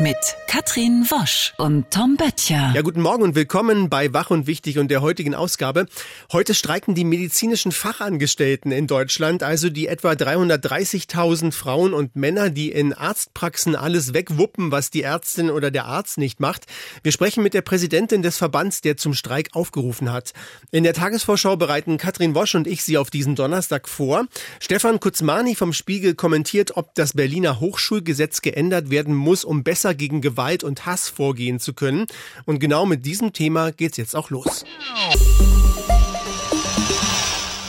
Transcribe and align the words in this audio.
mit 0.00 0.16
Katrin 0.46 1.04
Wosch 1.10 1.54
und 1.58 1.90
Tom 1.90 2.16
Böttcher. 2.16 2.72
Ja, 2.72 2.82
guten 2.82 3.00
Morgen 3.00 3.22
und 3.22 3.34
willkommen 3.34 3.90
bei 3.90 4.12
Wach 4.12 4.30
und 4.30 4.46
Wichtig 4.46 4.78
und 4.78 4.92
der 4.92 5.02
heutigen 5.02 5.34
Ausgabe. 5.34 5.86
Heute 6.32 6.54
streiken 6.54 6.94
die 6.94 7.04
medizinischen 7.04 7.72
Fachangestellten 7.72 8.70
in 8.70 8.86
Deutschland, 8.86 9.42
also 9.42 9.70
die 9.70 9.88
etwa 9.88 10.12
330.000 10.12 11.52
Frauen 11.52 11.94
und 11.94 12.14
Männer, 12.14 12.50
die 12.50 12.70
in 12.70 12.92
Arztpraxen 12.92 13.74
alles 13.74 14.14
wegwuppen, 14.14 14.70
was 14.70 14.90
die 14.90 15.02
Ärztin 15.02 15.50
oder 15.50 15.72
der 15.72 15.86
Arzt 15.86 16.16
nicht 16.16 16.38
macht. 16.38 16.66
Wir 17.02 17.10
sprechen 17.10 17.42
mit 17.42 17.54
der 17.54 17.62
Präsidentin 17.62 18.22
des 18.22 18.38
Verbands, 18.38 18.80
der 18.80 18.96
zum 18.96 19.14
Streik 19.14 19.50
aufgerufen 19.52 20.12
hat. 20.12 20.32
In 20.70 20.84
der 20.84 20.94
Tagesvorschau 20.94 21.56
bereiten 21.56 21.98
Katrin 21.98 22.36
Wosch 22.36 22.54
und 22.54 22.68
ich 22.68 22.84
Sie 22.84 22.98
auf 22.98 23.10
diesen 23.10 23.34
Donnerstag 23.34 23.88
vor. 23.88 24.26
Stefan 24.60 25.00
Kuzmani 25.00 25.56
vom 25.56 25.72
Spiegel 25.72 26.14
kommentiert, 26.14 26.76
ob 26.76 26.94
das 26.94 27.14
Berliner 27.14 27.58
Hochschulgesetz 27.58 28.42
geändert 28.42 28.90
werden 28.90 29.14
muss, 29.14 29.44
um 29.44 29.64
besser 29.64 29.87
besser 29.88 29.94
gegen 29.94 30.20
Gewalt 30.20 30.64
und 30.64 30.86
Hass 30.86 31.08
vorgehen 31.08 31.60
zu 31.60 31.72
können. 31.72 32.06
Und 32.44 32.58
genau 32.58 32.86
mit 32.86 33.06
diesem 33.06 33.32
Thema 33.32 33.72
geht's 33.72 33.96
jetzt 33.96 34.14
auch 34.14 34.30
los. 34.30 34.64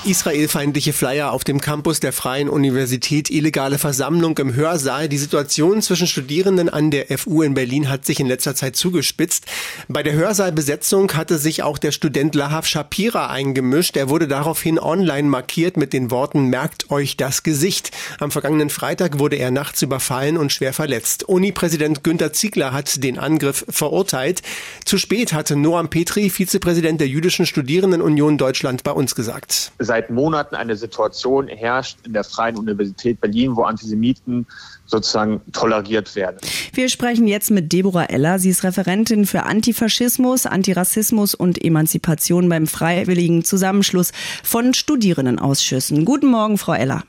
Israelfeindliche 0.10 0.92
Flyer 0.92 1.32
auf 1.32 1.44
dem 1.44 1.62
Campus 1.62 2.00
der 2.00 2.12
Freien 2.12 2.50
Universität, 2.50 3.30
illegale 3.30 3.78
Versammlung 3.78 4.36
im 4.40 4.56
Hörsaal. 4.56 5.08
Die 5.08 5.20
Situation 5.20 5.84
zwischen 5.84 6.08
Studierenden 6.08 6.68
an 6.68 6.90
der 6.90 7.16
FU 7.16 7.44
in 7.44 7.54
Berlin 7.54 7.90
hat 7.90 8.08
sich 8.08 8.20
in 8.20 8.26
letzter 8.26 8.56
Zeit 8.56 8.76
zugespitzt. 8.76 9.46
Bei 9.88 10.02
der 10.02 10.14
Hörsaalbesetzung 10.14 11.14
hatte 11.14 11.38
sich 11.38 11.62
auch 11.62 11.78
der 11.78 11.92
Student 11.92 12.34
Lahav 12.34 12.66
Shapira 12.66 13.30
eingemischt. 13.30 13.98
Er 13.98 14.10
wurde 14.10 14.28
daraufhin 14.28 14.80
online 14.80 15.28
markiert 15.28 15.78
mit 15.78 15.94
den 15.94 16.10
Worten 16.10 16.46
Merkt 16.46 16.90
euch 16.90 17.16
das 17.16 17.44
Gesicht. 17.44 17.92
Am 18.20 18.32
vergangenen 18.32 18.72
Freitag 18.72 19.20
wurde 19.20 19.36
er 19.36 19.52
nachts 19.52 19.84
überfallen 19.84 20.38
und 20.38 20.52
schwer 20.52 20.74
verletzt. 20.74 21.26
Uni-Präsident 21.30 22.04
Günter 22.04 22.34
Ziegler 22.34 22.74
hat 22.74 23.04
den 23.04 23.20
Angriff 23.20 23.64
verurteilt. 23.70 24.42
Zu 24.86 24.98
spät 24.98 25.34
hatte 25.34 25.56
Noam 25.56 25.92
Petri, 25.92 26.32
Vizepräsident 26.32 27.00
der 27.00 27.08
Jüdischen 27.08 27.46
Studierendenunion 27.46 28.40
Deutschland, 28.40 28.84
bei 28.84 28.92
uns 28.92 29.14
gesagt. 29.14 29.72
Seit 29.78 29.99
seit 30.00 30.10
Monaten 30.10 30.56
eine 30.56 30.78
Situation 30.78 31.48
herrscht 31.48 31.98
in 32.06 32.14
der 32.14 32.24
Freien 32.24 32.58
Universität 32.58 33.20
Berlin, 33.20 33.56
wo 33.56 33.64
Antisemiten 33.64 34.48
sozusagen 34.86 35.42
toleriert 35.52 36.16
werden. 36.16 36.38
Wir 36.74 36.88
sprechen 36.90 37.28
jetzt 37.28 37.52
mit 37.52 37.74
Deborah 37.74 38.06
Eller. 38.06 38.40
Sie 38.40 38.50
ist 38.50 38.64
Referentin 38.64 39.26
für 39.26 39.44
Antifaschismus, 39.44 40.46
Antirassismus 40.46 41.36
und 41.36 41.64
Emanzipation 41.64 42.48
beim 42.48 42.66
Freiwilligen 42.66 43.44
Zusammenschluss 43.44 44.12
von 44.44 44.74
Studierendenausschüssen. 44.74 46.06
Guten 46.06 46.28
Morgen, 46.28 46.58
Frau 46.58 46.74
Eller. 46.74 47.04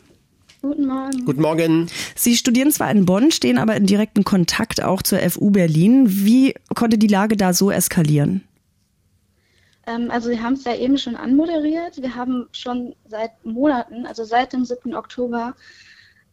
Guten 0.61 0.86
Morgen. 0.86 1.24
Guten 1.24 1.41
Morgen. 1.41 1.86
Sie 2.16 2.36
studieren 2.36 2.72
zwar 2.72 2.91
in 2.91 3.06
Bonn, 3.06 3.30
stehen 3.30 3.56
aber 3.56 3.77
in 3.77 3.86
direkten 3.86 4.24
Kontakt 4.24 4.83
auch 4.83 5.02
zur 5.02 5.20
FU 5.20 5.50
Berlin. 5.50 6.06
Wie 6.06 6.55
konnte 6.74 6.98
die 6.98 7.06
Lage 7.06 7.36
da 7.36 7.55
so 7.55 7.70
eskalieren? 7.70 8.42
Ähm, 9.91 10.10
also 10.10 10.28
Sie 10.28 10.41
haben 10.41 10.55
es 10.55 10.64
ja 10.64 10.74
eben 10.74 10.98
schon 10.98 11.16
anmoderiert. 11.16 12.00
Wir 12.00 12.14
haben 12.14 12.48
schon 12.52 12.94
seit 13.06 13.44
Monaten, 13.44 14.06
also 14.06 14.24
seit 14.24 14.52
dem 14.52 14.64
7. 14.64 14.94
Oktober, 14.94 15.55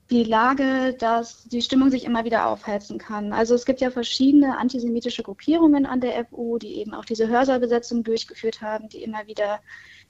die 0.09 0.23
Lage, 0.23 0.95
dass 0.97 1.43
die 1.45 1.61
Stimmung 1.61 1.89
sich 1.89 2.05
immer 2.05 2.23
wieder 2.23 2.47
aufheizen 2.47 2.97
kann. 2.97 3.33
Also 3.33 3.55
es 3.55 3.65
gibt 3.65 3.81
ja 3.81 3.91
verschiedene 3.91 4.57
antisemitische 4.57 5.23
Gruppierungen 5.23 5.85
an 5.85 5.99
der 5.99 6.25
FU, 6.25 6.57
die 6.57 6.77
eben 6.77 6.93
auch 6.93 7.05
diese 7.05 7.27
Hörsaalbesetzung 7.27 8.03
durchgeführt 8.03 8.61
haben, 8.61 8.87
die 8.89 9.03
immer 9.03 9.27
wieder 9.27 9.59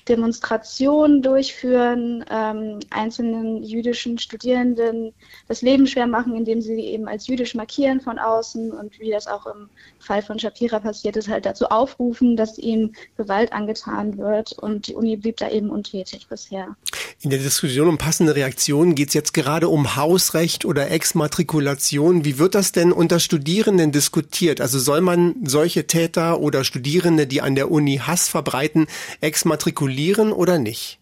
Demonstrationen 0.07 1.21
durchführen, 1.21 2.23
ähm, 2.29 2.79
einzelnen 2.89 3.63
jüdischen 3.63 4.17
Studierenden 4.17 5.13
das 5.47 5.61
Leben 5.61 5.87
schwer 5.87 6.07
machen, 6.07 6.35
indem 6.35 6.61
sie 6.61 6.79
eben 6.79 7.07
als 7.07 7.27
jüdisch 7.27 7.55
markieren 7.55 7.99
von 8.01 8.19
außen 8.19 8.71
und 8.71 8.99
wie 8.99 9.11
das 9.11 9.27
auch 9.27 9.45
im 9.47 9.69
Fall 9.99 10.21
von 10.21 10.39
Shapira 10.39 10.79
passiert 10.79 11.17
ist, 11.17 11.27
halt 11.27 11.45
dazu 11.45 11.65
aufrufen, 11.65 12.37
dass 12.37 12.57
ihm 12.57 12.93
Gewalt 13.17 13.51
angetan 13.51 14.17
wird. 14.17 14.53
Und 14.53 14.87
die 14.87 14.95
Uni 14.95 15.17
blieb 15.17 15.37
da 15.37 15.49
eben 15.49 15.69
untätig 15.69 16.27
bisher. 16.27 16.75
In 17.21 17.29
der 17.29 17.39
Diskussion 17.39 17.87
um 17.87 17.97
passende 17.97 18.35
Reaktionen 18.35 18.95
geht 18.95 19.09
es 19.09 19.13
jetzt 19.13 19.33
gerade 19.33 19.69
um 19.69 19.86
Hausrecht 19.95 20.65
oder 20.65 20.91
Exmatrikulation. 20.91 22.25
Wie 22.25 22.39
wird 22.39 22.55
das 22.55 22.71
denn 22.71 22.91
unter 22.91 23.19
Studierenden 23.19 23.91
diskutiert? 23.91 24.61
Also 24.61 24.79
soll 24.79 25.01
man 25.01 25.35
solche 25.45 25.87
Täter 25.87 26.39
oder 26.39 26.63
Studierende, 26.63 27.27
die 27.27 27.41
an 27.41 27.55
der 27.55 27.71
Uni 27.71 27.97
Hass 27.97 28.27
verbreiten, 28.27 28.87
exmatrikulieren? 29.21 30.27
oder 30.37 30.59
nicht? 30.59 30.99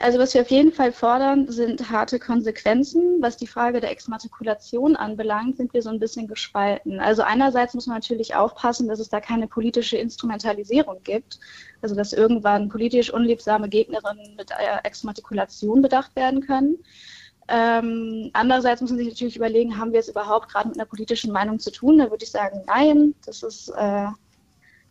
Also 0.00 0.18
was 0.18 0.32
wir 0.32 0.40
auf 0.40 0.50
jeden 0.50 0.72
Fall 0.72 0.90
fordern, 0.90 1.50
sind 1.50 1.90
harte 1.90 2.18
Konsequenzen. 2.18 3.20
Was 3.20 3.36
die 3.36 3.46
Frage 3.46 3.80
der 3.80 3.90
Exmatrikulation 3.90 4.96
anbelangt, 4.96 5.58
sind 5.58 5.74
wir 5.74 5.82
so 5.82 5.90
ein 5.90 5.98
bisschen 5.98 6.28
gespalten. 6.28 6.98
Also 6.98 7.22
einerseits 7.22 7.74
muss 7.74 7.86
man 7.86 7.96
natürlich 7.96 8.34
aufpassen, 8.34 8.88
dass 8.88 9.00
es 9.00 9.10
da 9.10 9.20
keine 9.20 9.48
politische 9.48 9.98
Instrumentalisierung 9.98 11.02
gibt. 11.02 11.40
Also 11.82 11.94
dass 11.94 12.12
irgendwann 12.12 12.68
politisch 12.68 13.12
unliebsame 13.12 13.68
Gegnerinnen 13.68 14.34
mit 14.36 14.50
Exmatrikulation 14.84 15.82
bedacht 15.82 16.16
werden 16.16 16.40
können. 16.40 16.78
Ähm, 17.48 18.30
andererseits 18.32 18.80
muss 18.80 18.90
man 18.90 18.98
sich 18.98 19.08
natürlich 19.08 19.36
überlegen, 19.36 19.78
haben 19.78 19.92
wir 19.92 20.00
es 20.00 20.08
überhaupt 20.08 20.48
gerade 20.48 20.68
mit 20.68 20.78
einer 20.78 20.86
politischen 20.86 21.32
Meinung 21.32 21.58
zu 21.58 21.70
tun? 21.70 21.98
Da 21.98 22.10
würde 22.10 22.24
ich 22.24 22.30
sagen, 22.30 22.62
nein, 22.66 23.14
das 23.26 23.42
ist 23.42 23.68
äh, 23.70 24.06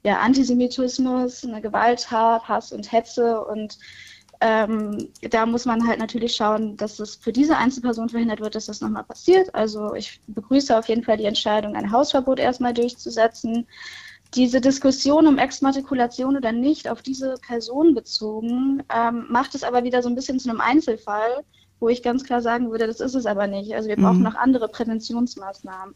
ja, 0.03 0.19
Antisemitismus, 0.19 1.45
eine 1.45 1.61
Gewalttat, 1.61 2.47
Hass 2.47 2.72
und 2.72 2.91
Hetze 2.91 3.44
und 3.45 3.78
ähm, 4.44 5.09
da 5.29 5.45
muss 5.45 5.66
man 5.66 5.88
halt 5.88 6.00
natürlich 6.00 6.35
schauen, 6.35 6.75
dass 6.75 7.00
es 7.00 7.16
für 7.16 7.31
diese 7.31 7.57
Einzelperson 7.57 8.09
verhindert 8.09 8.41
wird, 8.41 8.56
dass 8.56 8.66
das 8.66 8.81
nochmal 8.81 9.03
passiert. 9.03 9.53
Also 9.53 9.94
ich 9.94 10.19
begrüße 10.28 10.75
auf 10.75 10.90
jeden 10.90 11.03
Fall 11.03 11.17
die 11.17 11.25
Entscheidung, 11.25 11.75
ein 11.75 11.91
Hausverbot 11.91 12.40
erstmal 12.40 12.73
durchzusetzen. 12.73 13.67
Diese 14.34 14.59
Diskussion 14.59 15.28
um 15.28 15.38
Exmatrikulation 15.38 16.38
oder 16.38 16.51
nicht 16.53 16.90
auf 16.90 17.03
diese 17.03 17.35
Person 17.45 17.94
bezogen, 17.94 18.81
ähm, 18.91 19.28
macht 19.29 19.53
es 19.53 19.63
aber 19.63 19.84
wieder 19.84 20.01
so 20.01 20.09
ein 20.09 20.16
bisschen 20.16 20.40
zu 20.40 20.50
einem 20.50 20.61
Einzelfall, 20.61 21.44
wo 21.81 21.90
ich 21.90 22.03
ganz 22.03 22.24
klar 22.24 22.42
sagen 22.42 22.72
würde, 22.72 22.88
das 22.88 23.02
ist 23.02 23.16
es 23.16 23.25
aber 23.25 23.47
nicht. 23.47 23.74
Also 23.74 23.90
wir 23.90 23.97
brauchen 23.97 24.19
mhm. 24.19 24.24
noch 24.24 24.36
andere 24.36 24.69
Präventionsmaßnahmen. 24.69 25.94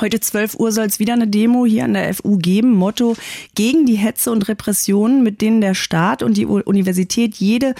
Heute 0.00 0.20
12 0.20 0.56
Uhr 0.56 0.72
soll 0.72 0.86
es 0.86 0.98
wieder 0.98 1.12
eine 1.14 1.28
Demo 1.28 1.64
hier 1.64 1.84
an 1.84 1.94
der 1.94 2.12
FU 2.12 2.36
geben. 2.36 2.72
Motto 2.72 3.16
gegen 3.54 3.86
die 3.86 3.94
Hetze 3.94 4.30
und 4.30 4.48
Repressionen, 4.48 5.22
mit 5.22 5.40
denen 5.40 5.60
der 5.60 5.74
Staat 5.74 6.22
und 6.22 6.36
die 6.36 6.44
Universität 6.44 7.36
jede 7.36 7.74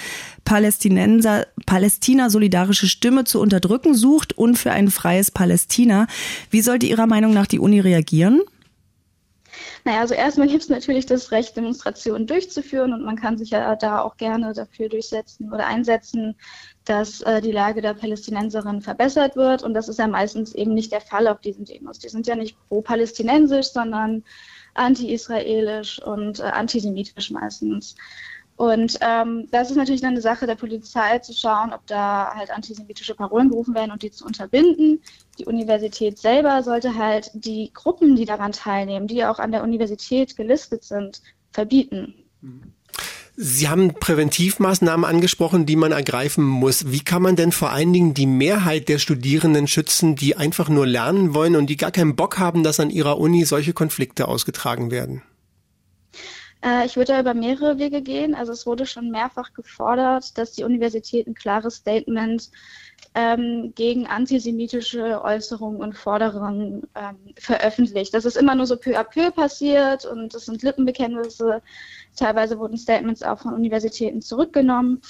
Palästinenser, 0.45 1.47
Palästina-solidarische 1.67 2.87
Stimme 2.87 3.25
zu 3.25 3.41
unterdrücken 3.41 3.95
sucht 3.95 4.37
und 4.37 4.57
für 4.57 4.71
ein 4.71 4.91
freies 4.91 5.31
Palästina. 5.31 6.07
Wie 6.51 6.63
sollte 6.63 6.87
Ihrer 6.87 7.07
Meinung 7.07 7.35
nach 7.35 7.47
die 7.47 7.59
Uni 7.59 7.81
reagieren? 7.81 8.41
Naja, 9.85 10.01
also 10.01 10.15
erstmal 10.15 10.49
gibt 10.49 10.63
es 10.63 10.69
natürlich 10.69 11.07
das 11.07 11.31
Recht, 11.33 11.57
Demonstrationen 11.57 12.27
durchzuführen 12.27 12.93
und 12.93 13.05
man 13.05 13.17
kann 13.17 13.39
sich 13.39 13.51
ja 13.51 13.77
da 13.77 14.01
auch 14.01 14.17
gerne 14.17 14.53
dafür 14.53 14.89
durchsetzen 14.89 15.53
oder 15.53 15.67
einsetzen, 15.67 16.35
dass 16.87 17.21
äh, 17.23 17.41
die 17.43 17.53
Lage 17.53 17.83
der 17.83 17.95
Palästinenserinnen 17.95 18.81
verbessert 18.81 19.37
wird. 19.37 19.63
Und 19.63 19.75
das 19.75 19.89
ist 19.89 19.99
ja 19.99 20.07
meistens 20.07 20.55
eben 20.55 20.73
nicht 20.73 20.93
der 20.93 21.01
Fall 21.01 21.29
auf 21.29 21.41
diesen 21.41 21.65
Demos. 21.65 21.99
Die 21.99 22.09
sind 22.09 22.27
ja 22.27 22.37
nicht 22.37 22.57
pro-palästinensisch, 22.69 23.67
sondern 23.67 24.25
anti-israelisch 24.75 26.01
und 26.03 26.41
äh, 26.41 26.45
antisemitisch 26.45 27.31
meistens. 27.31 27.97
Und 28.57 28.99
ähm, 29.03 29.49
das 29.51 29.71
ist 29.71 29.77
natürlich 29.77 30.01
dann 30.01 30.13
eine 30.13 30.23
Sache 30.23 30.47
der 30.47 30.55
Polizei 30.55 31.19
zu 31.19 31.35
schauen, 31.35 31.75
ob 31.75 31.87
da 31.87 32.33
halt 32.35 32.51
antisemitische 32.51 33.15
Parolen 33.15 33.51
gerufen 33.51 33.75
werden 33.75 33.91
und 33.91 34.03
die 34.03 34.11
zu 34.11 34.25
unterbinden. 34.25 35.03
Die 35.39 35.45
Universität 35.45 36.19
selber 36.19 36.63
sollte 36.63 36.97
halt 36.97 37.31
die 37.35 37.71
Gruppen, 37.75 38.17
die 38.17 38.25
daran 38.25 38.53
teilnehmen, 38.53 39.09
die 39.09 39.27
auch 39.27 39.41
an 39.41 39.53
der 39.53 39.63
Universität 39.63 40.37
gelistet 40.37 40.85
sind, 40.85 41.21
verbieten. 41.53 42.15
Sie 43.39 43.69
haben 43.69 43.93
Präventivmaßnahmen 43.93 45.05
angesprochen, 45.05 45.67
die 45.67 45.77
man 45.77 45.93
ergreifen 45.93 46.43
muss. 46.43 46.91
Wie 46.91 47.01
kann 47.01 47.21
man 47.21 47.37
denn 47.37 47.53
vor 47.53 47.71
allen 47.71 47.93
Dingen 47.93 48.15
die 48.15 48.27
Mehrheit 48.27 48.89
der 48.89 48.99
Studierenden 48.99 49.69
schützen, 49.69 50.17
die 50.17 50.37
einfach 50.37 50.71
nur 50.71 50.87
lernen 50.87 51.35
wollen 51.35 51.55
und 51.55 51.67
die 51.67 51.77
gar 51.77 51.91
keinen 51.91 52.17
Bock 52.17 52.39
haben, 52.39 52.63
dass 52.63 52.81
an 52.81 52.89
ihrer 52.89 53.19
Uni 53.19 53.45
solche 53.45 53.75
Konflikte 53.75 54.27
ausgetragen 54.27 54.91
werden? 54.91 55.21
Äh, 56.63 56.87
ich 56.87 56.97
würde 56.97 57.13
da 57.13 57.21
über 57.21 57.35
mehrere 57.35 57.79
Wege 57.79 58.03
gehen. 58.03 58.35
Also 58.35 58.53
es 58.53 58.67
wurde 58.67 58.87
schon 58.87 59.11
mehrfach 59.11 59.53
gefordert, 59.53 60.37
dass 60.39 60.53
die 60.53 60.65
Universität 60.65 61.27
ein 61.27 61.35
klares 61.35 61.77
Statement 61.77 62.51
ähm, 63.15 63.73
gegen 63.75 64.07
antisemitische 64.07 65.23
Äußerungen 65.23 65.81
und 65.81 65.97
Forderungen 65.97 66.83
ähm, 66.95 67.17
veröffentlicht. 67.39 68.15
Das 68.15 68.25
ist 68.25 68.37
immer 68.37 68.55
nur 68.55 68.67
so 68.67 68.77
peu 68.77 68.99
à 68.99 69.05
peu 69.05 69.31
passiert 69.31 70.05
und 70.05 70.35
das 70.35 70.47
sind 70.47 70.63
Lippenbekenntnisse. 70.63 71.63
Teilweise 72.15 72.59
wurden 72.59 72.77
Statements 72.77 73.23
auch 73.23 73.39
von 73.39 73.55
Universitäten 73.55 74.21
zurückgenommen. 74.21 75.01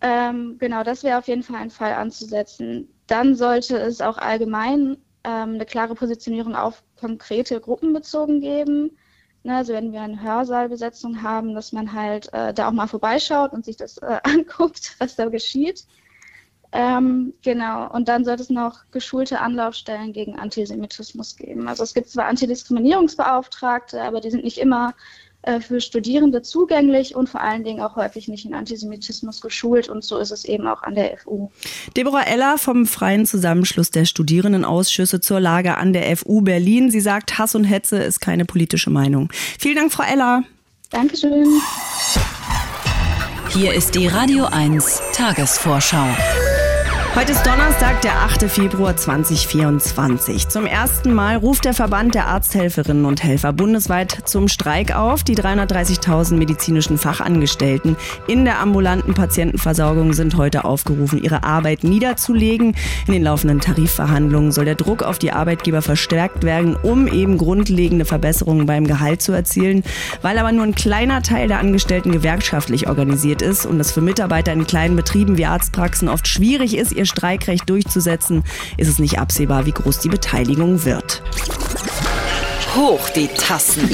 Ähm, 0.00 0.56
genau, 0.58 0.84
das 0.84 1.02
wäre 1.02 1.18
auf 1.18 1.28
jeden 1.28 1.42
Fall 1.42 1.56
ein 1.56 1.70
Fall 1.70 1.94
anzusetzen. 1.94 2.88
Dann 3.06 3.34
sollte 3.34 3.78
es 3.78 4.00
auch 4.00 4.18
allgemein 4.18 4.96
ähm, 5.24 5.54
eine 5.54 5.66
klare 5.66 5.94
Positionierung 5.94 6.54
auf 6.54 6.82
konkrete 6.96 7.60
Gruppen 7.60 7.92
bezogen 7.92 8.40
geben 8.40 8.96
Ne, 9.46 9.56
also 9.56 9.74
wenn 9.74 9.92
wir 9.92 10.00
eine 10.00 10.22
Hörsaalbesetzung 10.22 11.22
haben, 11.22 11.54
dass 11.54 11.72
man 11.72 11.92
halt 11.92 12.32
äh, 12.32 12.54
da 12.54 12.68
auch 12.68 12.72
mal 12.72 12.86
vorbeischaut 12.86 13.52
und 13.52 13.66
sich 13.66 13.76
das 13.76 13.98
äh, 13.98 14.18
anguckt, 14.24 14.96
was 14.98 15.16
da 15.16 15.26
geschieht. 15.26 15.86
Ähm, 16.72 17.34
genau, 17.42 17.88
und 17.92 18.08
dann 18.08 18.24
sollte 18.24 18.42
es 18.42 18.50
noch 18.50 18.90
geschulte 18.90 19.40
Anlaufstellen 19.40 20.14
gegen 20.14 20.38
Antisemitismus 20.38 21.36
geben. 21.36 21.68
Also 21.68 21.82
es 21.84 21.92
gibt 21.92 22.08
zwar 22.08 22.24
Antidiskriminierungsbeauftragte, 22.24 24.02
aber 24.02 24.22
die 24.22 24.30
sind 24.30 24.44
nicht 24.44 24.58
immer 24.58 24.94
äh, 25.46 25.60
für 25.60 25.80
Studierende 25.80 26.42
zugänglich 26.42 27.14
und 27.14 27.28
vor 27.28 27.40
allen 27.40 27.64
Dingen 27.64 27.80
auch 27.80 27.96
häufig 27.96 28.28
nicht 28.28 28.44
in 28.44 28.54
Antisemitismus 28.54 29.40
geschult 29.40 29.88
und 29.88 30.02
so 30.02 30.18
ist 30.18 30.30
es 30.30 30.44
eben 30.44 30.66
auch 30.66 30.82
an 30.82 30.94
der 30.94 31.18
FU. 31.18 31.50
Deborah 31.96 32.26
Eller 32.26 32.58
vom 32.58 32.86
Freien 32.86 33.26
Zusammenschluss 33.26 33.90
der 33.90 34.04
Studierendenausschüsse 34.04 35.20
zur 35.20 35.40
Lage 35.40 35.76
an 35.76 35.92
der 35.92 36.16
FU 36.16 36.40
Berlin. 36.40 36.90
Sie 36.90 37.00
sagt, 37.00 37.38
Hass 37.38 37.54
und 37.54 37.64
Hetze 37.64 38.02
ist 38.02 38.20
keine 38.20 38.44
politische 38.44 38.90
Meinung. 38.90 39.30
Vielen 39.58 39.76
Dank, 39.76 39.92
Frau 39.92 40.04
Eller. 40.04 40.44
Dankeschön. 40.90 41.60
Hier 43.50 43.72
ist 43.74 43.94
die 43.94 44.06
Radio 44.06 44.46
1 44.46 45.02
Tagesvorschau. 45.12 46.06
Heute 47.16 47.30
ist 47.30 47.46
Donnerstag, 47.46 48.02
der 48.02 48.16
8. 48.22 48.50
Februar 48.50 48.96
2024. 48.96 50.48
Zum 50.48 50.66
ersten 50.66 51.14
Mal 51.14 51.36
ruft 51.36 51.64
der 51.64 51.72
Verband 51.72 52.16
der 52.16 52.26
Arzthelferinnen 52.26 53.04
und 53.04 53.22
Helfer 53.22 53.52
bundesweit 53.52 54.22
zum 54.24 54.48
Streik 54.48 54.96
auf. 54.96 55.22
Die 55.22 55.36
330.000 55.36 56.34
medizinischen 56.34 56.98
Fachangestellten 56.98 57.96
in 58.26 58.44
der 58.44 58.58
ambulanten 58.58 59.14
Patientenversorgung 59.14 60.12
sind 60.12 60.36
heute 60.36 60.64
aufgerufen, 60.64 61.22
ihre 61.22 61.44
Arbeit 61.44 61.84
niederzulegen. 61.84 62.74
In 63.06 63.12
den 63.12 63.22
laufenden 63.22 63.60
Tarifverhandlungen 63.60 64.50
soll 64.50 64.64
der 64.64 64.74
Druck 64.74 65.04
auf 65.04 65.20
die 65.20 65.30
Arbeitgeber 65.30 65.82
verstärkt 65.82 66.42
werden, 66.42 66.74
um 66.74 67.06
eben 67.06 67.38
grundlegende 67.38 68.06
Verbesserungen 68.06 68.66
beim 68.66 68.88
Gehalt 68.88 69.22
zu 69.22 69.30
erzielen. 69.30 69.84
Weil 70.20 70.36
aber 70.36 70.50
nur 70.50 70.64
ein 70.64 70.74
kleiner 70.74 71.22
Teil 71.22 71.46
der 71.46 71.60
Angestellten 71.60 72.10
gewerkschaftlich 72.10 72.88
organisiert 72.88 73.40
ist 73.40 73.66
und 73.66 73.78
es 73.78 73.92
für 73.92 74.00
Mitarbeiter 74.00 74.52
in 74.52 74.66
kleinen 74.66 74.96
Betrieben 74.96 75.38
wie 75.38 75.46
Arztpraxen 75.46 76.08
oft 76.08 76.26
schwierig 76.26 76.76
ist, 76.76 77.03
ihr 77.04 77.06
Streikrecht 77.06 77.68
durchzusetzen, 77.68 78.42
ist 78.76 78.88
es 78.88 78.98
nicht 78.98 79.18
absehbar, 79.18 79.66
wie 79.66 79.72
groß 79.72 80.00
die 80.00 80.08
Beteiligung 80.08 80.84
wird. 80.84 81.22
Hoch 82.76 83.08
die 83.10 83.28
Tassen. 83.28 83.88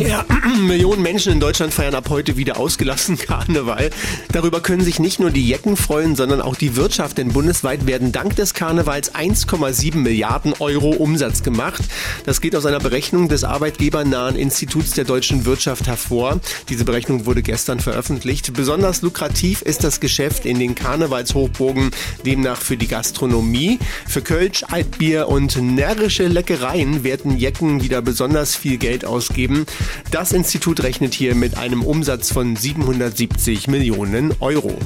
Ja, 0.00 0.24
Millionen 0.58 1.02
Menschen 1.02 1.32
in 1.32 1.38
Deutschland 1.38 1.72
feiern 1.72 1.94
ab 1.94 2.08
heute 2.10 2.36
wieder 2.36 2.58
ausgelassen 2.58 3.16
Karneval. 3.26 3.90
Darüber 4.32 4.60
können 4.60 4.82
sich 4.82 4.98
nicht 4.98 5.20
nur 5.20 5.30
die 5.30 5.46
Jecken 5.46 5.76
freuen, 5.76 6.16
sondern 6.16 6.40
auch 6.40 6.56
die 6.56 6.74
Wirtschaft, 6.74 7.18
denn 7.18 7.28
bundesweit 7.28 7.86
werden 7.86 8.10
dank 8.10 8.34
des 8.34 8.54
Karnevals 8.54 9.14
1,7 9.14 9.98
Milliarden 9.98 10.54
Euro 10.58 10.90
Umsatz 10.90 11.44
gemacht. 11.44 11.82
Das 12.24 12.40
geht 12.40 12.56
aus 12.56 12.66
einer 12.66 12.80
Berechnung 12.80 13.28
des 13.28 13.44
arbeitgebernahen 13.44 14.34
Instituts 14.34 14.92
der 14.92 15.04
deutschen 15.04 15.44
Wirtschaft 15.44 15.86
hervor. 15.86 16.40
Diese 16.68 16.84
Berechnung 16.84 17.24
wurde 17.24 17.42
gestern 17.42 17.78
veröffentlicht. 17.78 18.52
Besonders 18.54 19.02
lukrativ 19.02 19.62
ist 19.62 19.84
das 19.84 20.00
Geschäft 20.00 20.44
in 20.44 20.58
den 20.58 20.74
Karnevalshochburgen, 20.74 21.92
demnach 22.24 22.60
für 22.60 22.76
die 22.76 22.88
Gastronomie. 22.88 23.78
Für 24.08 24.22
Kölsch, 24.22 24.64
Altbier 24.68 25.28
und 25.28 25.56
närrische 25.62 26.26
Leckereien 26.26 27.04
werden 27.04 27.38
Jecken 27.38 27.75
wieder 27.82 28.02
besonders 28.02 28.54
viel 28.54 28.78
Geld 28.78 29.04
ausgeben. 29.04 29.66
Das 30.10 30.32
Institut 30.32 30.82
rechnet 30.82 31.14
hier 31.14 31.34
mit 31.34 31.56
einem 31.56 31.82
Umsatz 31.82 32.32
von 32.32 32.56
770 32.56 33.68
Millionen 33.68 34.34
Euro. 34.40 34.78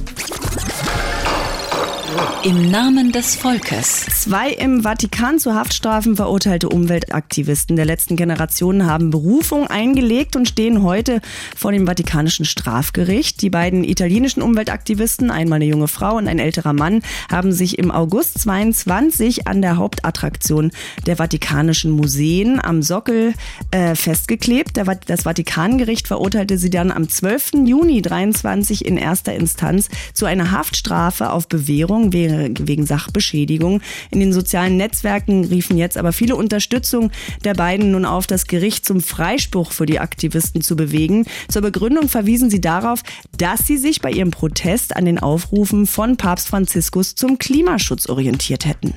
Im 2.42 2.70
Namen 2.70 3.12
des 3.12 3.36
Volkes. 3.36 4.06
Zwei 4.06 4.50
im 4.50 4.82
Vatikan 4.82 5.38
zu 5.38 5.54
Haftstrafen 5.54 6.16
verurteilte 6.16 6.70
Umweltaktivisten 6.70 7.76
der 7.76 7.84
letzten 7.84 8.16
Generation 8.16 8.86
haben 8.86 9.10
Berufung 9.10 9.66
eingelegt 9.66 10.36
und 10.36 10.48
stehen 10.48 10.82
heute 10.82 11.20
vor 11.54 11.70
dem 11.70 11.86
Vatikanischen 11.86 12.46
Strafgericht. 12.46 13.42
Die 13.42 13.50
beiden 13.50 13.84
italienischen 13.84 14.42
Umweltaktivisten, 14.42 15.30
einmal 15.30 15.56
eine 15.56 15.66
junge 15.66 15.86
Frau 15.86 16.16
und 16.16 16.28
ein 16.28 16.38
älterer 16.38 16.72
Mann, 16.72 17.02
haben 17.30 17.52
sich 17.52 17.78
im 17.78 17.90
August 17.90 18.40
22 18.40 19.46
an 19.46 19.60
der 19.60 19.76
Hauptattraktion 19.76 20.70
der 21.06 21.16
Vatikanischen 21.16 21.90
Museen 21.90 22.58
am 22.58 22.82
Sockel 22.82 23.34
äh, 23.70 23.94
festgeklebt. 23.94 24.80
Das 25.06 25.22
Vatikangericht 25.22 26.08
verurteilte 26.08 26.56
sie 26.56 26.70
dann 26.70 26.90
am 26.90 27.08
12. 27.08 27.66
Juni 27.66 28.00
23 28.00 28.86
in 28.86 28.96
erster 28.96 29.34
Instanz 29.34 29.90
zu 30.14 30.24
einer 30.24 30.52
Haftstrafe 30.52 31.30
auf 31.30 31.46
Bewährung 31.46 31.99
wegen 32.12 32.86
Sachbeschädigung. 32.86 33.80
In 34.10 34.20
den 34.20 34.32
sozialen 34.32 34.76
Netzwerken 34.76 35.44
riefen 35.44 35.76
jetzt 35.76 35.96
aber 35.96 36.12
viele 36.12 36.36
Unterstützung 36.36 37.10
der 37.44 37.54
beiden 37.54 37.92
nun 37.92 38.04
auf, 38.04 38.26
das 38.26 38.46
Gericht 38.46 38.84
zum 38.86 39.00
Freispruch 39.00 39.72
für 39.72 39.86
die 39.86 40.00
Aktivisten 40.00 40.62
zu 40.62 40.76
bewegen. 40.76 41.26
Zur 41.48 41.62
Begründung 41.62 42.08
verwiesen 42.08 42.50
sie 42.50 42.60
darauf, 42.60 43.02
dass 43.36 43.66
sie 43.66 43.76
sich 43.76 44.00
bei 44.00 44.10
ihrem 44.10 44.30
Protest 44.30 44.96
an 44.96 45.04
den 45.04 45.18
Aufrufen 45.18 45.86
von 45.86 46.16
Papst 46.16 46.48
Franziskus 46.48 47.14
zum 47.14 47.38
Klimaschutz 47.38 48.08
orientiert 48.08 48.66
hätten. 48.66 48.94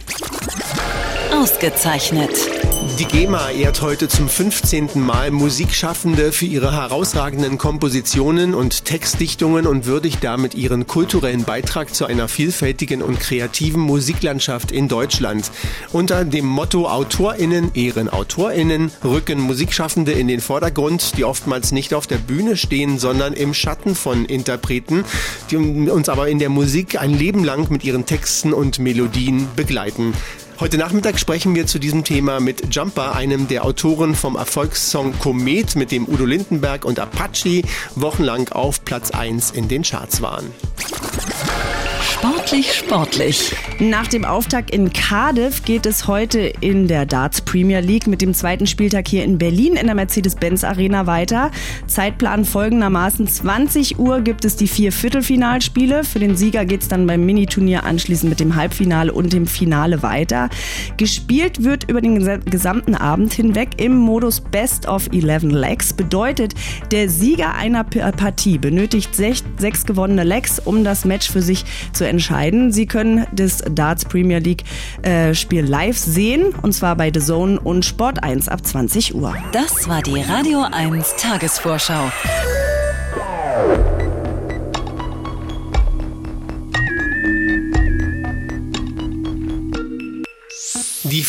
Ausgezeichnet. 1.44 2.30
Die 3.00 3.04
GEMA 3.04 3.50
ehrt 3.50 3.82
heute 3.82 4.08
zum 4.08 4.30
15. 4.30 4.92
Mal 4.96 5.30
Musikschaffende 5.30 6.32
für 6.32 6.46
ihre 6.46 6.72
herausragenden 6.72 7.58
Kompositionen 7.58 8.54
und 8.54 8.86
Textdichtungen 8.86 9.68
und 9.68 9.86
würdigt 9.86 10.24
damit 10.24 10.56
ihren 10.56 10.88
kulturellen 10.88 11.44
Beitrag 11.44 11.94
zu 11.94 12.06
einer 12.06 12.30
vielfältigen 12.30 13.02
und 13.02 13.20
kreativen 13.20 13.82
Musiklandschaft 13.82 14.72
in 14.72 14.88
Deutschland. 14.88 15.52
Unter 15.92 16.24
dem 16.24 16.46
Motto 16.46 16.88
AutorInnen 16.88 17.72
ehren 17.76 18.08
AutorInnen 18.08 18.94
rücken 19.04 19.42
Musikschaffende 19.42 20.14
in 20.14 20.30
den 20.30 20.40
Vordergrund, 20.40 21.18
die 21.18 21.26
oftmals 21.26 21.74
nicht 21.74 21.94
auf 21.94 22.08
der 22.08 22.20
Bühne 22.20 22.56
stehen, 22.56 23.00
sondern 23.00 23.34
im 23.34 23.54
Schatten 23.54 23.96
von 23.96 24.24
Interpreten, 24.24 25.04
die 25.52 25.58
uns 25.58 26.08
aber 26.08 26.30
in 26.30 26.40
der 26.40 26.50
Musik 26.50 27.02
ein 27.02 27.14
Leben 27.14 27.44
lang 27.44 27.70
mit 27.70 27.84
ihren 27.84 28.06
Texten 28.06 28.54
und 28.54 28.80
Melodien 28.80 29.50
begleiten. 29.58 30.14
Heute 30.60 30.78
Nachmittag 30.78 31.20
sprechen 31.20 31.56
wir 31.56 31.66
zu 31.66 31.80
diesem 31.80 32.04
Thema 32.04 32.40
mit 32.40 32.74
Jumper, 32.74 33.16
einem 33.16 33.48
der 33.48 33.66
Autoren 33.66 34.16
vom 34.16 34.36
Erfolgssong 34.36 35.18
Komet, 35.18 35.76
mit 35.76 35.92
dem 35.92 36.08
Udo 36.08 36.26
Lindenberg 36.26 36.86
und 36.86 37.00
Apache 37.00 37.64
wochenlang 37.96 38.50
auf 38.50 38.86
Platz 38.86 39.12
1 39.12 39.52
in 39.52 39.68
den 39.68 39.82
Charts 39.82 40.22
waren. 40.22 40.52
Sportlich, 42.14 42.74
sportlich. 42.74 43.56
Nach 43.80 44.08
dem 44.08 44.24
Auftakt 44.24 44.70
in 44.70 44.94
Cardiff 44.94 45.66
geht 45.66 45.88
es 45.88 46.08
heute 46.08 46.40
in 46.62 46.88
der 46.88 47.08
Darts 47.08 47.42
Premier 47.42 47.80
League 47.80 48.06
mit 48.06 48.22
dem 48.22 48.36
zweiten 48.36 48.68
Spieltag 48.68 49.08
hier 49.08 49.24
in 49.24 49.40
Berlin 49.40 49.74
in 49.74 49.88
der 49.88 49.96
Mercedes-Benz 49.96 50.64
Arena 50.64 51.08
weiter. 51.08 51.50
Zeitplan 51.88 52.46
folgendermaßen. 52.46 53.28
20 53.28 53.98
Uhr 53.98 54.22
gibt 54.22 54.46
es 54.46 54.56
die 54.56 54.68
vier 54.68 54.92
Viertelfinalspiele. 54.92 56.04
Für 56.04 56.20
den 56.20 56.38
Sieger 56.38 56.66
geht 56.66 56.84
es 56.84 56.88
dann 56.88 57.08
beim 57.08 57.26
Miniturnier 57.26 57.84
anschließend 57.84 58.30
mit 58.30 58.40
dem 58.40 58.56
Halbfinale 58.56 59.12
und 59.12 59.34
dem 59.34 59.48
Finale 59.48 60.04
weiter. 60.04 60.50
Gespielt 60.98 61.64
wird 61.64 61.90
über 61.90 62.00
den 62.00 62.20
gesamten 62.46 62.94
Abend 62.94 63.34
hinweg 63.34 63.70
im 63.78 63.96
Modus 63.96 64.40
Best 64.40 64.88
of 64.88 65.10
11 65.12 65.44
Legs. 65.46 65.94
Bedeutet, 65.94 66.54
der 66.92 67.10
Sieger 67.10 67.56
einer 67.56 67.84
Partie 67.84 68.60
benötigt 68.60 69.16
sechs, 69.16 69.44
gewonnene 69.86 70.24
Legs, 70.24 70.60
um 70.60 70.84
das 70.84 71.06
Match 71.06 71.30
für 71.30 71.42
sich 71.42 71.66
zu 71.92 72.03
entscheiden. 72.08 72.72
Sie 72.72 72.86
können 72.86 73.26
das 73.32 73.64
Darts 73.70 74.06
Premier 74.06 74.40
League 74.40 74.64
äh, 75.02 75.34
Spiel 75.34 75.66
live 75.66 75.98
sehen 75.98 76.54
und 76.62 76.74
zwar 76.74 76.96
bei 76.96 77.12
The 77.14 77.20
Zone 77.20 77.60
und 77.60 77.86
Sport 77.86 78.24
1 78.24 78.48
ab 78.48 78.66
20 78.66 79.16
Uhr. 79.16 79.36
Das 79.52 79.88
war 79.88 80.02
die 80.02 80.22
Radio 80.22 80.66
1 80.72 81.16
Tagesvorschau. 81.18 82.12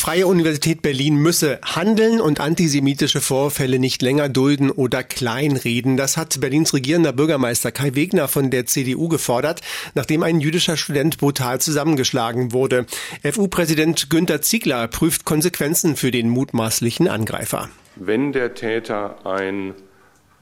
Freie 0.04 0.26
Universität 0.26 0.82
Berlin 0.82 1.16
müsse 1.16 1.58
handeln 1.64 2.20
und 2.20 2.38
antisemitische 2.38 3.22
Vorfälle 3.22 3.78
nicht 3.78 4.02
länger 4.02 4.28
dulden 4.28 4.70
oder 4.70 5.02
kleinreden. 5.02 5.96
Das 5.96 6.18
hat 6.18 6.42
Berlins 6.42 6.74
regierender 6.74 7.14
Bürgermeister 7.14 7.72
Kai 7.72 7.94
Wegner 7.94 8.28
von 8.28 8.50
der 8.50 8.66
CDU 8.66 9.08
gefordert, 9.08 9.62
nachdem 9.94 10.22
ein 10.22 10.40
jüdischer 10.40 10.76
Student 10.76 11.16
brutal 11.16 11.58
zusammengeschlagen 11.58 12.52
wurde. 12.52 12.84
FU-Präsident 13.22 14.10
Günter 14.10 14.42
Ziegler 14.42 14.88
prüft 14.88 15.24
Konsequenzen 15.24 15.96
für 15.96 16.10
den 16.10 16.28
mutmaßlichen 16.28 17.08
Angreifer. 17.08 17.70
Wenn 17.96 18.32
der 18.34 18.52
Täter 18.52 19.24
ein 19.24 19.72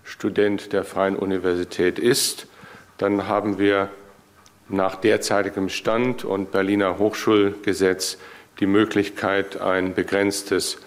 Student 0.03 0.73
der 0.73 0.83
Freien 0.83 1.15
Universität 1.15 2.01
ist, 2.01 2.49
dann 2.99 3.29
haben 3.29 3.61
wir 3.61 3.91
nach 4.69 4.97
derzeitigem 4.97 5.69
Stand 5.69 6.25
und 6.25 6.51
Berliner 6.51 6.99
Hochschulgesetz 6.99 8.19
die 8.63 8.67
Möglichkeit, 8.67 9.61
ein 9.61 9.93
begrenztes 9.93 10.79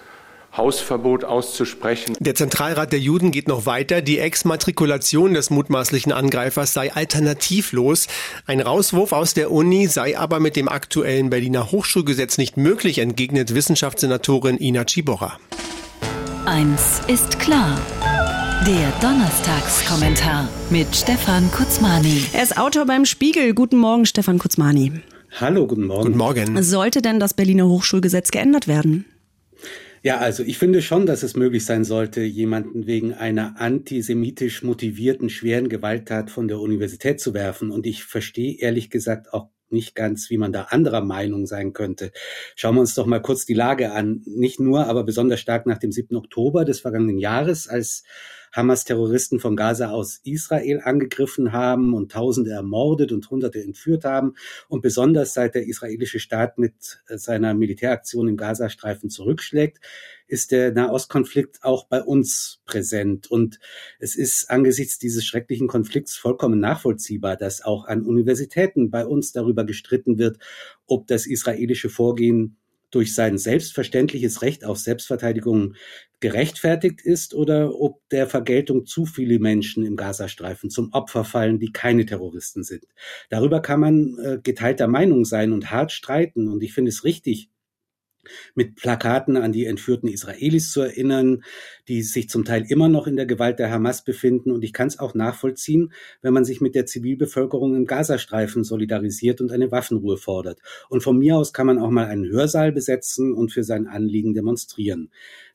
Hausverbot 0.56 1.26
auszusprechen. 1.26 2.16
Der 2.22 2.34
Zentralrat 2.34 2.94
der 2.94 3.00
Juden 3.00 3.32
geht 3.32 3.50
noch 3.50 3.66
weiter. 3.66 4.02
Die 4.02 4.20
Exmatrikulation 4.20 5.34
des 5.34 5.50
mutmaßlichen 5.50 6.14
Angreifers 6.14 6.74
sei 6.74 6.94
alternativlos. 6.94 8.08
Ein 8.48 8.62
Rauswurf 8.62 9.12
aus 9.12 9.34
der 9.34 9.52
Uni 9.52 9.88
sei 9.88 10.18
aber 10.18 10.40
mit 10.40 10.56
dem 10.56 10.70
aktuellen 10.70 11.30
Berliner 11.30 11.74
Hochschulgesetz 11.74 12.38
nicht 12.38 12.56
möglich, 12.56 13.00
entgegnet 13.00 13.54
Wissenschaftssenatorin 13.54 14.58
Ina 14.58 14.86
Ciborra. 14.88 15.38
Eins 16.46 17.02
ist 17.08 17.40
klar. 17.40 17.78
Der 18.66 18.94
Donnerstagskommentar 19.02 20.48
mit 20.70 20.96
Stefan 20.96 21.52
Kutzmani. 21.52 22.24
Er 22.32 22.44
ist 22.44 22.58
Autor 22.58 22.86
beim 22.86 23.04
Spiegel. 23.04 23.54
Guten 23.54 23.78
Morgen, 23.78 24.06
Stefan 24.06 24.40
Kutzmani. 24.40 25.02
Hallo, 25.38 25.68
guten 25.68 25.86
Morgen. 25.86 26.04
Guten 26.04 26.18
Morgen. 26.18 26.64
Sollte 26.64 27.02
denn 27.02 27.20
das 27.20 27.34
Berliner 27.34 27.68
Hochschulgesetz 27.68 28.32
geändert 28.32 28.70
werden? 28.70 29.04
Ja, 30.02 30.20
also 30.20 30.44
ich 30.44 30.58
finde 30.58 30.82
schon, 30.82 31.06
dass 31.06 31.24
es 31.24 31.36
möglich 31.36 31.66
sein 31.66 31.84
sollte, 31.84 32.22
jemanden 32.22 32.88
wegen 32.88 33.14
einer 33.14 33.60
antisemitisch 33.60 34.64
motivierten 34.64 35.30
schweren 35.30 35.68
Gewalttat 35.68 36.32
von 36.32 36.48
der 36.48 36.62
Universität 36.62 37.20
zu 37.20 37.34
werfen. 37.34 37.72
Und 37.72 37.86
ich 37.86 38.06
verstehe 38.06 38.58
ehrlich 38.60 38.90
gesagt 38.90 39.34
auch 39.34 39.50
nicht 39.70 39.94
ganz, 39.94 40.30
wie 40.30 40.38
man 40.38 40.54
da 40.54 40.68
anderer 40.70 41.04
Meinung 41.04 41.48
sein 41.48 41.74
könnte. 41.74 42.14
Schauen 42.56 42.76
wir 42.76 42.82
uns 42.82 42.96
doch 42.96 43.06
mal 43.06 43.22
kurz 43.22 43.46
die 43.46 43.56
Lage 43.56 43.92
an. 43.92 44.22
Nicht 44.26 44.62
nur, 44.62 44.88
aber 44.88 45.04
besonders 45.04 45.42
stark 45.42 45.66
nach 45.66 45.80
dem 45.80 45.92
7. 45.92 46.16
Oktober 46.16 46.64
des 46.64 46.80
vergangenen 46.80 47.18
Jahres, 47.18 47.68
als 47.68 48.04
Hamas-Terroristen 48.56 49.40
von 49.40 49.56
Gaza 49.56 49.90
aus 49.90 50.22
Israel 50.24 50.82
angegriffen 50.84 51.52
haben 51.52 51.94
und 51.94 52.12
Tausende 52.12 52.52
ermordet 52.52 53.12
und 53.12 53.30
Hunderte 53.30 53.62
entführt 53.62 54.06
haben. 54.06 54.36
Und 54.70 54.82
besonders 54.82 55.34
seit 55.34 55.56
der 55.56 55.68
israelische 55.68 56.20
Staat 56.20 56.58
mit 56.58 57.02
äh, 57.08 57.18
seiner 57.18 57.54
Militäraktion 57.54 58.28
im 58.28 58.38
Gazastreifen 58.38 59.10
zurückschlägt, 59.10 59.80
ist 60.28 60.52
der 60.52 60.72
Nahostkonflikt 60.72 61.64
auch 61.64 61.86
bei 61.86 62.02
uns 62.02 62.62
präsent. 62.66 63.30
Und 63.30 63.60
es 64.00 64.16
ist 64.16 64.50
angesichts 64.50 64.98
dieses 64.98 65.26
schrecklichen 65.26 65.68
Konflikts 65.68 66.16
vollkommen 66.16 66.60
nachvollziehbar, 66.60 67.36
dass 67.36 67.64
auch 67.64 67.86
an 67.86 68.04
Universitäten 68.04 68.90
bei 68.90 69.06
uns 69.06 69.34
darüber 69.34 69.66
gestritten 69.66 70.18
wird, 70.18 70.38
ob 70.88 71.08
das 71.08 71.28
israelische 71.28 71.90
Vorgehen 71.90 72.58
durch 72.96 73.14
sein 73.14 73.38
selbstverständliches 73.38 74.42
Recht 74.42 74.64
auf 74.64 74.78
Selbstverteidigung 74.78 75.76
gerechtfertigt 76.22 77.02
ist 77.02 77.34
oder 77.34 77.80
ob 77.80 78.08
der 78.10 78.28
Vergeltung 78.28 78.86
zu 78.86 79.06
viele 79.06 79.38
Menschen 79.38 79.86
im 79.86 79.98
Gazastreifen 79.98 80.70
zum 80.70 80.94
Opfer 80.94 81.26
fallen, 81.26 81.60
die 81.60 81.74
keine 81.74 82.06
Terroristen 82.06 82.64
sind. 82.64 82.86
Darüber 83.30 83.62
kann 83.62 83.82
man 83.82 84.18
äh, 84.24 84.40
geteilter 84.42 84.88
Meinung 84.88 85.26
sein 85.26 85.52
und 85.52 85.72
hart 85.72 85.92
streiten. 85.92 86.48
Und 86.48 86.64
ich 86.64 86.74
finde 86.74 86.90
es 86.90 87.04
richtig, 87.04 87.50
mit 88.54 88.76
Plakaten 88.76 89.38
an 89.38 89.52
die 89.52 89.66
entführten 89.66 90.10
Israelis 90.10 90.72
zu 90.72 90.82
erinnern, 90.82 91.44
die 91.88 92.04
sich 92.04 92.30
zum 92.30 92.46
Teil 92.46 92.66
immer 92.68 92.90
noch 92.90 93.08
in 93.08 93.16
der 93.16 93.26
Gewalt 93.26 93.60
der 93.60 93.72
Hamas 93.72 94.04
befinden. 94.04 94.52
Und 94.52 94.64
ich 94.64 94.74
kann 94.74 94.88
es 94.88 95.00
auch 95.00 95.14
nachvollziehen, 95.14 95.92
wenn 96.22 96.34
man 96.34 96.46
sich 96.46 96.62
mit 96.62 96.76
der 96.76 96.86
Zivilbevölkerung 96.86 97.76
im 97.76 97.86
Gazastreifen 97.86 98.64
solidarisiert 98.64 99.42
und 99.42 99.52
eine 99.52 99.72
Waffenruhe 99.72 100.18
fordert. 100.18 100.60
Und 100.90 101.02
von 101.02 101.18
mir 101.18 101.38
aus 101.38 101.54
kann 101.54 101.68
man 101.68 101.80
auch 101.80 101.90
mal 101.90 102.06
einen 102.06 102.26
Hörsaal 102.26 102.72
besetzen 102.72 103.34
und 103.34 103.52
für 103.52 103.64
sein 103.64 103.88
Anliegen 103.88 104.34
demonstrieren. 104.34 105.10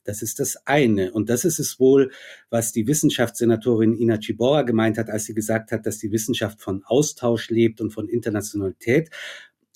Das 0.05 0.23
ist 0.23 0.41
das 0.41 0.67
eine. 0.67 1.13
Und 1.13 1.29
das 1.29 1.45
ist 1.45 1.59
es 1.59 1.79
wohl, 1.79 2.11
was 2.49 2.73
die 2.73 2.87
Wissenschaftssenatorin 2.87 3.95
Ina 3.95 4.19
Chibora 4.19 4.63
gemeint 4.63 4.97
hat, 4.97 5.11
als 5.11 5.27
sie 5.27 5.35
gesagt 5.35 5.73
hat, 5.73 5.85
dass 5.85 5.99
die 5.99 6.11
Wissenschaft 6.11 6.63
von 6.63 6.83
Austausch 6.85 7.51
lebt 7.51 7.81
und 7.81 7.91
von 7.91 8.09
Internationalität. 8.09 9.11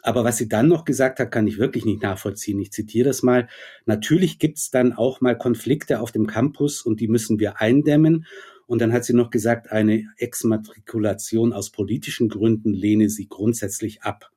Aber 0.05 0.23
was 0.23 0.37
sie 0.37 0.49
dann 0.49 0.69
noch 0.69 0.85
gesagt 0.85 1.19
hat, 1.19 1.33
kann 1.33 1.47
ich 1.47 1.59
wirklich 1.59 1.87
nicht 1.87 2.03
nachvollziehen. 2.03 2.61
Ich 2.61 2.71
zitiere 2.73 3.09
das 3.09 3.23
mal. 3.23 3.49
Natürlich 3.87 4.39
gibt 4.39 4.59
es 4.59 4.71
dann 4.71 4.93
auch 4.93 5.23
mal 5.23 5.37
Konflikte 5.37 5.99
auf 5.99 6.13
dem 6.13 6.27
Campus 6.27 6.83
und 6.83 7.01
die 7.01 7.09
müssen 7.09 7.41
wir 7.41 7.63
eindämmen. 7.63 8.27
Und 8.67 8.83
dann 8.83 8.93
hat 8.93 9.07
sie 9.07 9.15
noch 9.15 9.31
gesagt, 9.31 9.73
eine 9.73 10.07
Exmatrikulation 10.19 11.55
aus 11.55 11.71
politischen 11.71 12.29
Gründen 12.29 12.75
lehne 12.75 13.09
sie 13.09 13.29
grundsätzlich 13.29 14.03
ab. 14.03 14.31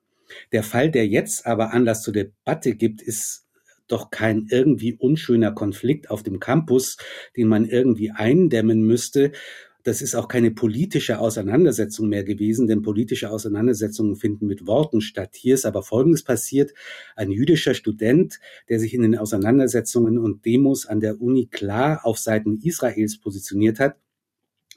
Der 0.53 0.63
Fall, 0.63 0.89
der 0.89 1.05
jetzt 1.05 1.45
aber 1.45 1.73
Anlass 1.73 2.01
zur 2.01 2.13
Debatte 2.13 2.73
gibt, 2.73 3.01
ist 3.01 3.45
doch 3.89 4.09
kein 4.09 4.47
irgendwie 4.49 4.93
unschöner 4.93 5.51
Konflikt 5.51 6.09
auf 6.09 6.23
dem 6.23 6.39
Campus, 6.39 6.95
den 7.35 7.47
man 7.47 7.65
irgendwie 7.65 8.11
eindämmen 8.11 8.83
müsste, 8.83 9.33
das 9.87 10.01
ist 10.01 10.15
auch 10.15 10.27
keine 10.27 10.51
politische 10.51 11.19
Auseinandersetzung 11.19 12.09
mehr 12.09 12.25
gewesen, 12.25 12.67
denn 12.67 12.81
politische 12.81 13.31
Auseinandersetzungen 13.31 14.17
finden 14.17 14.45
mit 14.45 14.67
Worten 14.67 14.99
statt. 14.99 15.37
Hier 15.37 15.53
ist 15.53 15.65
aber 15.65 15.81
Folgendes 15.81 16.23
passiert. 16.23 16.73
Ein 17.15 17.31
jüdischer 17.31 17.73
Student, 17.73 18.41
der 18.67 18.81
sich 18.81 18.93
in 18.93 19.01
den 19.01 19.17
Auseinandersetzungen 19.17 20.17
und 20.17 20.45
Demos 20.45 20.87
an 20.87 20.99
der 20.99 21.21
Uni 21.21 21.45
klar 21.45 22.01
auf 22.03 22.17
Seiten 22.17 22.59
Israels 22.61 23.17
positioniert 23.17 23.79
hat, 23.79 23.95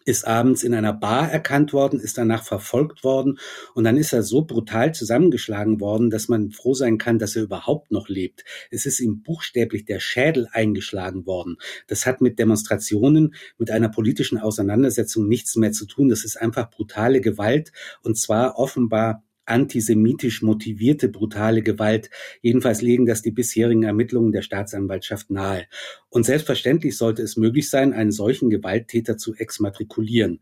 ist 0.04 0.26
abends 0.26 0.62
in 0.62 0.74
einer 0.74 0.92
Bar 0.92 1.30
erkannt 1.30 1.72
worden, 1.72 2.00
ist 2.00 2.18
danach 2.18 2.44
verfolgt 2.44 3.04
worden 3.04 3.38
und 3.74 3.84
dann 3.84 3.96
ist 3.96 4.12
er 4.12 4.22
so 4.22 4.42
brutal 4.42 4.94
zusammengeschlagen 4.94 5.80
worden, 5.80 6.10
dass 6.10 6.28
man 6.28 6.50
froh 6.50 6.74
sein 6.74 6.98
kann, 6.98 7.18
dass 7.18 7.36
er 7.36 7.42
überhaupt 7.42 7.90
noch 7.90 8.08
lebt. 8.08 8.44
Es 8.70 8.86
ist 8.86 9.00
ihm 9.00 9.22
buchstäblich 9.22 9.84
der 9.84 10.00
Schädel 10.00 10.48
eingeschlagen 10.52 11.26
worden. 11.26 11.56
Das 11.86 12.06
hat 12.06 12.20
mit 12.20 12.38
Demonstrationen, 12.38 13.34
mit 13.58 13.70
einer 13.70 13.88
politischen 13.88 14.38
Auseinandersetzung 14.38 15.28
nichts 15.28 15.56
mehr 15.56 15.72
zu 15.72 15.86
tun. 15.86 16.08
Das 16.08 16.24
ist 16.24 16.36
einfach 16.36 16.70
brutale 16.70 17.20
Gewalt 17.20 17.72
und 18.02 18.16
zwar 18.18 18.58
offenbar 18.58 19.22
antisemitisch 19.50 20.42
motivierte 20.42 21.08
brutale 21.08 21.62
Gewalt. 21.62 22.10
Jedenfalls 22.40 22.82
legen 22.82 23.06
das 23.06 23.22
die 23.22 23.32
bisherigen 23.32 23.82
Ermittlungen 23.82 24.32
der 24.32 24.42
Staatsanwaltschaft 24.42 25.30
nahe. 25.30 25.66
Und 26.08 26.24
selbstverständlich 26.24 26.96
sollte 26.96 27.22
es 27.22 27.36
möglich 27.36 27.68
sein, 27.68 27.92
einen 27.92 28.12
solchen 28.12 28.50
Gewalttäter 28.50 29.16
zu 29.16 29.34
exmatrikulieren. 29.34 30.40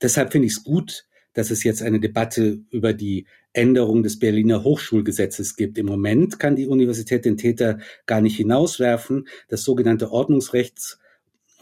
Deshalb 0.00 0.32
finde 0.32 0.46
ich 0.46 0.54
es 0.54 0.64
gut, 0.64 1.06
dass 1.34 1.50
es 1.50 1.62
jetzt 1.62 1.82
eine 1.82 2.00
Debatte 2.00 2.60
über 2.70 2.92
die 2.92 3.26
Änderung 3.52 4.02
des 4.02 4.18
Berliner 4.18 4.64
Hochschulgesetzes 4.64 5.56
gibt. 5.56 5.78
Im 5.78 5.86
Moment 5.86 6.38
kann 6.38 6.56
die 6.56 6.66
Universität 6.66 7.24
den 7.24 7.36
Täter 7.36 7.78
gar 8.06 8.20
nicht 8.20 8.36
hinauswerfen. 8.36 9.28
Das 9.48 9.62
sogenannte 9.62 10.10
Ordnungsrechts 10.10 10.98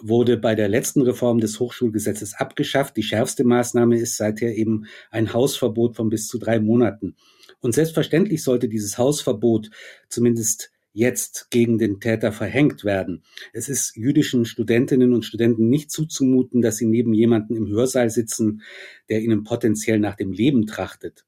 wurde 0.00 0.37
bei 0.37 0.55
der 0.55 0.69
letzten 0.69 1.03
Reform 1.03 1.41
des 1.41 1.59
Hochschulgesetzes 1.61 2.35
abgeschafft. 2.35 2.97
Die 2.97 3.03
schärfste 3.03 3.45
Maßnahme 3.45 3.99
ist 3.99 4.17
seither 4.17 4.55
eben 4.55 4.87
ein 5.11 5.33
Hausverbot 5.33 5.97
von 5.97 6.09
bis 6.09 6.29
zu 6.29 6.38
drei 6.38 6.61
Monaten. 6.61 7.17
Und 7.61 7.75
selbstverständlich 7.75 8.43
sollte 8.43 8.69
dieses 8.69 8.99
Hausverbot 8.99 9.71
zumindest 10.09 10.71
jetzt 10.93 11.50
gegen 11.50 11.76
den 11.76 12.00
Täter 12.00 12.33
verhängt 12.33 12.83
werden. 12.83 13.23
Es 13.53 13.69
ist 13.69 13.97
jüdischen 13.97 14.47
Studentinnen 14.47 15.12
und 15.12 15.26
Studenten 15.26 15.69
nicht 15.69 15.91
zuzumuten, 15.91 16.62
dass 16.62 16.79
sie 16.79 16.87
neben 16.87 17.12
jemanden 17.12 17.55
im 17.55 17.69
Hörsaal 17.69 18.09
sitzen, 18.09 18.62
der 19.11 19.21
ihnen 19.21 19.45
potenziell 19.45 19.99
nach 19.99 20.17
dem 20.17 20.33
Leben 20.33 20.67
trachtet. 20.67 21.26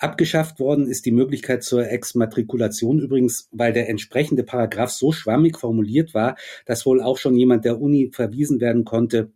Abgeschafft 0.00 0.60
worden 0.60 0.86
ist 0.86 1.04
die 1.04 1.12
Möglichkeit 1.12 1.62
zur 1.62 1.86
Exmatrikulation 1.86 3.00
übrigens, 3.00 3.50
weil 3.52 3.74
der 3.74 3.90
entsprechende 3.90 4.42
Paragraph 4.42 4.90
so 4.90 5.12
schwammig 5.12 5.58
formuliert 5.58 6.14
war, 6.14 6.36
dass 6.64 6.86
wohl 6.86 7.02
auch 7.02 7.18
schon 7.18 7.36
jemand 7.36 7.66
der 7.66 7.78
Uni 7.78 8.10
verwiesen 8.10 8.60
werden 8.60 8.86
konnte, 8.86 9.30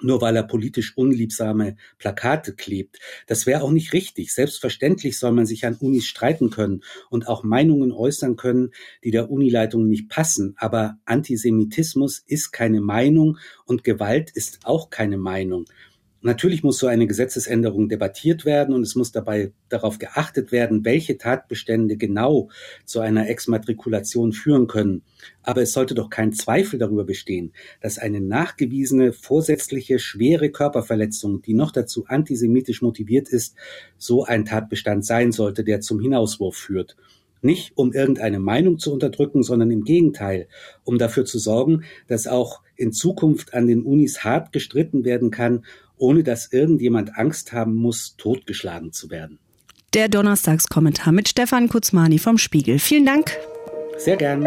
nur 0.00 0.22
weil 0.22 0.34
er 0.34 0.44
politisch 0.44 0.96
unliebsame 0.96 1.76
Plakate 1.98 2.54
klebt. 2.54 2.98
Das 3.26 3.44
wäre 3.44 3.62
auch 3.62 3.70
nicht 3.70 3.92
richtig. 3.92 4.32
Selbstverständlich 4.32 5.18
soll 5.18 5.32
man 5.32 5.44
sich 5.44 5.66
an 5.66 5.76
Unis 5.78 6.06
streiten 6.06 6.48
können 6.48 6.84
und 7.10 7.28
auch 7.28 7.42
Meinungen 7.42 7.92
äußern 7.92 8.36
können, 8.36 8.70
die 9.04 9.10
der 9.10 9.30
Unileitung 9.30 9.88
nicht 9.88 10.08
passen. 10.08 10.54
Aber 10.56 10.96
Antisemitismus 11.04 12.22
ist 12.26 12.52
keine 12.52 12.80
Meinung 12.80 13.36
und 13.66 13.84
Gewalt 13.84 14.30
ist 14.30 14.60
auch 14.64 14.88
keine 14.88 15.18
Meinung. 15.18 15.66
Natürlich 16.20 16.64
muss 16.64 16.78
so 16.78 16.88
eine 16.88 17.06
Gesetzesänderung 17.06 17.88
debattiert 17.88 18.44
werden 18.44 18.74
und 18.74 18.82
es 18.82 18.96
muss 18.96 19.12
dabei 19.12 19.52
darauf 19.68 19.98
geachtet 19.98 20.50
werden, 20.50 20.84
welche 20.84 21.16
Tatbestände 21.16 21.96
genau 21.96 22.50
zu 22.84 22.98
einer 22.98 23.28
Exmatrikulation 23.28 24.32
führen 24.32 24.66
können. 24.66 25.02
Aber 25.44 25.62
es 25.62 25.72
sollte 25.72 25.94
doch 25.94 26.10
kein 26.10 26.32
Zweifel 26.32 26.78
darüber 26.78 27.04
bestehen, 27.04 27.52
dass 27.80 27.98
eine 27.98 28.20
nachgewiesene 28.20 29.12
vorsätzliche 29.12 30.00
schwere 30.00 30.50
Körperverletzung, 30.50 31.40
die 31.42 31.54
noch 31.54 31.70
dazu 31.70 32.06
antisemitisch 32.06 32.82
motiviert 32.82 33.28
ist, 33.28 33.54
so 33.96 34.24
ein 34.24 34.44
Tatbestand 34.44 35.06
sein 35.06 35.30
sollte, 35.30 35.62
der 35.62 35.80
zum 35.80 36.00
Hinauswurf 36.00 36.56
führt. 36.56 36.96
Nicht 37.40 37.76
um 37.76 37.92
irgendeine 37.92 38.40
Meinung 38.40 38.78
zu 38.78 38.92
unterdrücken, 38.92 39.42
sondern 39.42 39.70
im 39.70 39.84
Gegenteil, 39.84 40.48
um 40.84 40.98
dafür 40.98 41.24
zu 41.24 41.38
sorgen, 41.38 41.84
dass 42.06 42.26
auch 42.26 42.62
in 42.76 42.92
Zukunft 42.92 43.54
an 43.54 43.66
den 43.66 43.82
Unis 43.82 44.24
hart 44.24 44.52
gestritten 44.52 45.04
werden 45.04 45.30
kann 45.30 45.64
ohne 45.98 46.22
dass 46.22 46.52
irgendjemand 46.52 47.16
Angst 47.16 47.52
haben 47.52 47.74
muss, 47.74 48.16
totgeschlagen 48.16 48.92
zu 48.92 49.10
werden. 49.10 49.38
Der 49.94 50.08
Donnerstagskommentar 50.08 51.12
mit 51.12 51.28
Stefan 51.28 51.68
Kutzmani 51.68 52.18
vom 52.18 52.38
Spiegel. 52.38 52.78
Vielen 52.78 53.06
Dank. 53.06 53.36
Sehr 53.96 54.16
gern. 54.16 54.46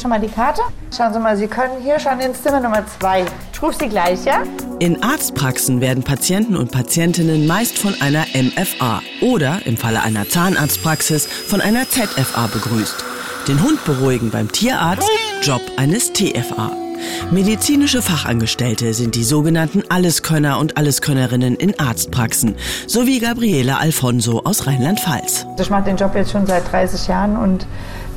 Schon 0.00 0.10
mal 0.10 0.18
die 0.18 0.26
Karte? 0.26 0.62
Schauen 0.92 1.12
Sie 1.12 1.20
mal, 1.20 1.36
Sie 1.36 1.46
können 1.46 1.80
hier 1.80 1.96
schon 2.00 2.18
ins 2.18 2.42
Zimmer 2.42 2.58
Nummer 2.58 2.84
zwei. 2.98 3.24
Ich 3.52 3.62
rufe 3.62 3.78
Sie 3.78 3.88
gleich, 3.88 4.24
ja? 4.24 4.42
In 4.82 5.00
Arztpraxen 5.00 5.80
werden 5.80 6.02
Patienten 6.02 6.56
und 6.56 6.72
Patientinnen 6.72 7.46
meist 7.46 7.78
von 7.78 7.94
einer 8.00 8.24
MFA 8.34 9.00
oder 9.20 9.60
im 9.64 9.76
Falle 9.76 10.02
einer 10.02 10.28
Zahnarztpraxis 10.28 11.28
von 11.28 11.60
einer 11.60 11.88
ZFA 11.88 12.48
begrüßt. 12.48 12.96
Den 13.46 13.62
Hund 13.62 13.84
beruhigen 13.84 14.32
beim 14.32 14.50
Tierarzt, 14.50 15.08
Job 15.40 15.62
eines 15.76 16.12
TFA. 16.12 16.72
Medizinische 17.30 18.02
Fachangestellte 18.02 18.92
sind 18.92 19.14
die 19.14 19.22
sogenannten 19.22 19.84
Alleskönner 19.88 20.58
und 20.58 20.76
Alleskönnerinnen 20.76 21.54
in 21.54 21.78
Arztpraxen, 21.78 22.56
so 22.88 23.06
wie 23.06 23.20
Gabriele 23.20 23.78
Alfonso 23.78 24.40
aus 24.40 24.66
Rheinland-Pfalz. 24.66 25.46
Ich 25.60 25.70
mache 25.70 25.84
den 25.84 25.96
Job 25.96 26.12
jetzt 26.16 26.32
schon 26.32 26.46
seit 26.46 26.72
30 26.72 27.06
Jahren 27.06 27.36
und 27.36 27.66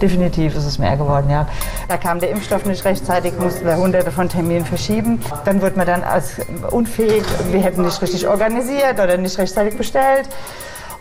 definitiv 0.01 0.55
ist 0.55 0.65
es 0.65 0.77
mehr 0.77 0.97
geworden, 0.97 1.29
ja. 1.29 1.47
Da 1.87 1.97
kam 1.97 2.19
der 2.19 2.29
Impfstoff 2.29 2.65
nicht 2.65 2.85
rechtzeitig, 2.85 3.33
mussten 3.39 3.65
wir 3.65 3.77
hunderte 3.77 4.11
von 4.11 4.29
Terminen 4.29 4.65
verschieben. 4.65 5.21
Dann 5.45 5.61
wurde 5.61 5.77
man 5.77 5.87
dann 5.87 6.03
als 6.03 6.41
unfähig, 6.71 7.23
wir 7.51 7.61
hätten 7.61 7.83
nicht 7.83 8.01
richtig 8.01 8.27
organisiert 8.27 8.99
oder 8.99 9.17
nicht 9.17 9.37
rechtzeitig 9.37 9.77
bestellt. 9.77 10.29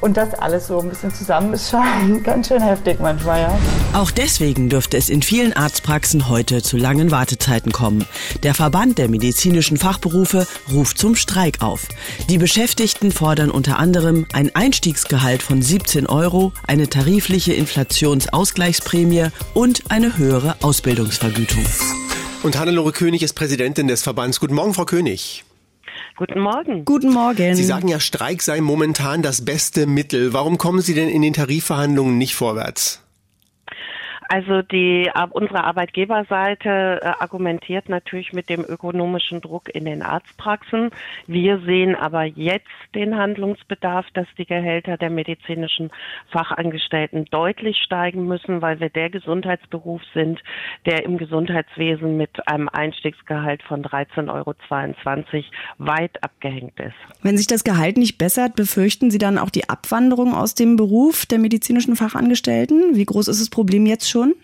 Und 0.01 0.17
das 0.17 0.35
alles 0.35 0.67
so 0.67 0.81
ein 0.81 0.89
bisschen 0.89 1.13
zusammen 1.13 1.53
ist 1.53 1.71
schon 1.71 2.23
ganz 2.23 2.49
schön 2.49 2.63
heftig 2.63 2.99
manchmal, 3.01 3.41
ja. 3.41 3.59
Auch 3.93 4.11
deswegen 4.11 4.69
dürfte 4.69 4.97
es 4.97 5.09
in 5.09 5.23
vielen 5.23 5.53
Arztpraxen 5.53 6.29
heute 6.29 6.63
zu 6.63 6.77
langen 6.77 7.11
Wartezeiten 7.11 7.73
kommen. 7.73 8.05
Der 8.43 8.55
Verband 8.55 8.99
der 8.99 9.09
medizinischen 9.09 9.77
Fachberufe 9.77 10.47
ruft 10.73 10.99
zum 10.99 11.17
Streik 11.17 11.63
auf. 11.63 11.87
Die 12.29 12.39
Beschäftigten 12.39 13.13
fordern 13.13 13.51
unter 13.51 13.79
anderem 13.79 14.27
ein 14.33 14.55
Einstiegsgehalt 14.55 15.43
von 15.43 15.63
17 15.63 16.07
Euro, 16.07 16.53
eine 16.67 16.89
tarifliche 16.89 17.53
Inflationsausgleichsprämie 17.53 19.29
und 19.55 19.91
eine 19.91 20.19
höhere 20.19 20.57
Ausbildungsvergütung. 20.63 21.65
Und 22.43 22.59
Hannelore 22.59 22.93
König 22.93 23.23
ist 23.23 23.33
Präsidentin 23.35 23.89
des 23.89 24.03
Verbands. 24.03 24.39
Guten 24.39 24.55
Morgen, 24.55 24.75
Frau 24.75 24.85
König. 24.85 25.45
Guten 26.17 26.41
Morgen. 26.41 26.85
Guten 26.85 27.13
Morgen. 27.13 27.57
Sie 27.57 27.65
sagen 27.65 27.89
ja, 27.89 27.99
Streik 27.99 28.41
sei 28.41 28.61
momentan 28.61 29.23
das 29.23 29.45
beste 29.45 29.87
Mittel. 29.87 30.33
Warum 30.33 30.59
kommen 30.59 30.81
Sie 30.81 30.95
denn 30.95 31.09
in 31.09 31.23
den 31.23 31.33
Tarifverhandlungen 31.33 32.19
nicht 32.19 32.37
vorwärts? 32.37 33.04
Also 34.29 34.63
die 34.63 35.11
unsere 35.31 35.65
Arbeitgeberseite 35.65 37.01
äh, 37.03 37.07
argumentiert 37.19 37.89
natürlich 37.89 38.33
mit 38.33 38.49
dem 38.49 38.65
ökonomischen 38.65 39.41
Druck 39.41 39.75
in 39.75 39.85
den 39.85 40.03
Arztpraxen. 40.03 40.91
Wir 41.27 41.59
sehen 41.61 41.95
aber 41.95 42.25
jetzt 42.25 42.67
den 42.95 43.17
Handlungsbedarf, 43.17 44.07
dass 44.15 44.27
die 44.39 44.47
Gehälter 44.47 44.97
der 44.97 45.11
medizinischen 45.11 45.91
Fachangestellten 46.31 47.27
deutlich 47.27 47.79
steigen 47.79 48.27
müssen, 48.27 48.63
weil 48.63 48.81
wir 48.81 48.91
der 48.91 49.11
Gesundheitsberuf 49.11 50.01
sind, 50.15 50.41
der 50.87 51.05
im 51.05 51.19
Gesundheitswesen 51.19 52.17
mit 52.17 52.49
einem 52.49 52.69
Einstiegsgehalt 52.69 53.63
von 53.63 53.83
13,22 53.83 54.29
Euro 54.33 54.55
weit 55.79 56.23
abgehängt 56.23 56.79
ist. 56.81 56.95
Wenn 57.23 57.37
sich 57.37 57.47
das 57.47 57.65
Gehalt 57.65 57.97
nicht 57.97 58.19
bessert, 58.19 58.57
befürchten 58.57 59.11
Sie 59.11 59.19
dann 59.19 59.39
auch 59.39 59.51
die 59.51 59.69
Abwanderung 59.69 60.35
aus 60.35 60.55
dem 60.55 60.77
Beruf 60.77 61.27
der 61.27 61.39
medizinischen 61.39 61.97
Fachangestellten? 61.97 62.95
Wie 62.97 63.05
groß 63.05 63.29
ist 63.29 63.41
das 63.41 63.51
Problem 63.51 63.87
jetzt 63.87 64.09
schon? 64.09 64.14
schon? 64.15 64.37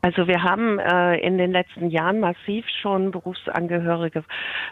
Also 0.00 0.28
wir 0.28 0.44
haben 0.44 0.78
äh, 0.78 1.16
in 1.16 1.38
den 1.38 1.50
letzten 1.50 1.90
Jahren 1.90 2.20
massiv 2.20 2.64
schon 2.80 3.10
Berufsangehörige 3.10 4.22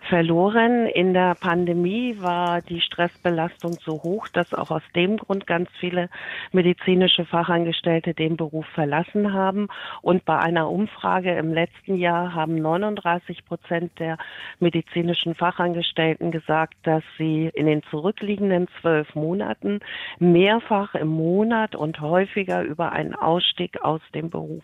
verloren. 0.08 0.86
In 0.86 1.14
der 1.14 1.34
Pandemie 1.34 2.16
war 2.20 2.62
die 2.62 2.80
Stressbelastung 2.80 3.72
so 3.84 3.94
hoch, 4.04 4.28
dass 4.28 4.54
auch 4.54 4.70
aus 4.70 4.84
dem 4.94 5.16
Grund 5.16 5.48
ganz 5.48 5.68
viele 5.80 6.10
medizinische 6.52 7.24
Fachangestellte 7.24 8.14
den 8.14 8.36
Beruf 8.36 8.66
verlassen 8.74 9.32
haben. 9.32 9.66
Und 10.00 10.24
bei 10.24 10.38
einer 10.38 10.70
Umfrage 10.70 11.32
im 11.32 11.52
letzten 11.52 11.96
Jahr 11.96 12.32
haben 12.32 12.54
39 12.54 13.44
Prozent 13.46 13.98
der 13.98 14.18
medizinischen 14.60 15.34
Fachangestellten 15.34 16.30
gesagt, 16.30 16.74
dass 16.84 17.02
sie 17.18 17.50
in 17.52 17.66
den 17.66 17.82
zurückliegenden 17.90 18.68
zwölf 18.80 19.12
Monaten 19.16 19.80
mehrfach 20.20 20.94
im 20.94 21.08
Monat 21.08 21.74
und 21.74 22.00
häufiger 22.00 22.62
über 22.62 22.92
einen 22.92 23.16
Ausstieg 23.16 23.82
aus 23.82 24.02
dem 24.14 24.30
Beruf 24.30 24.62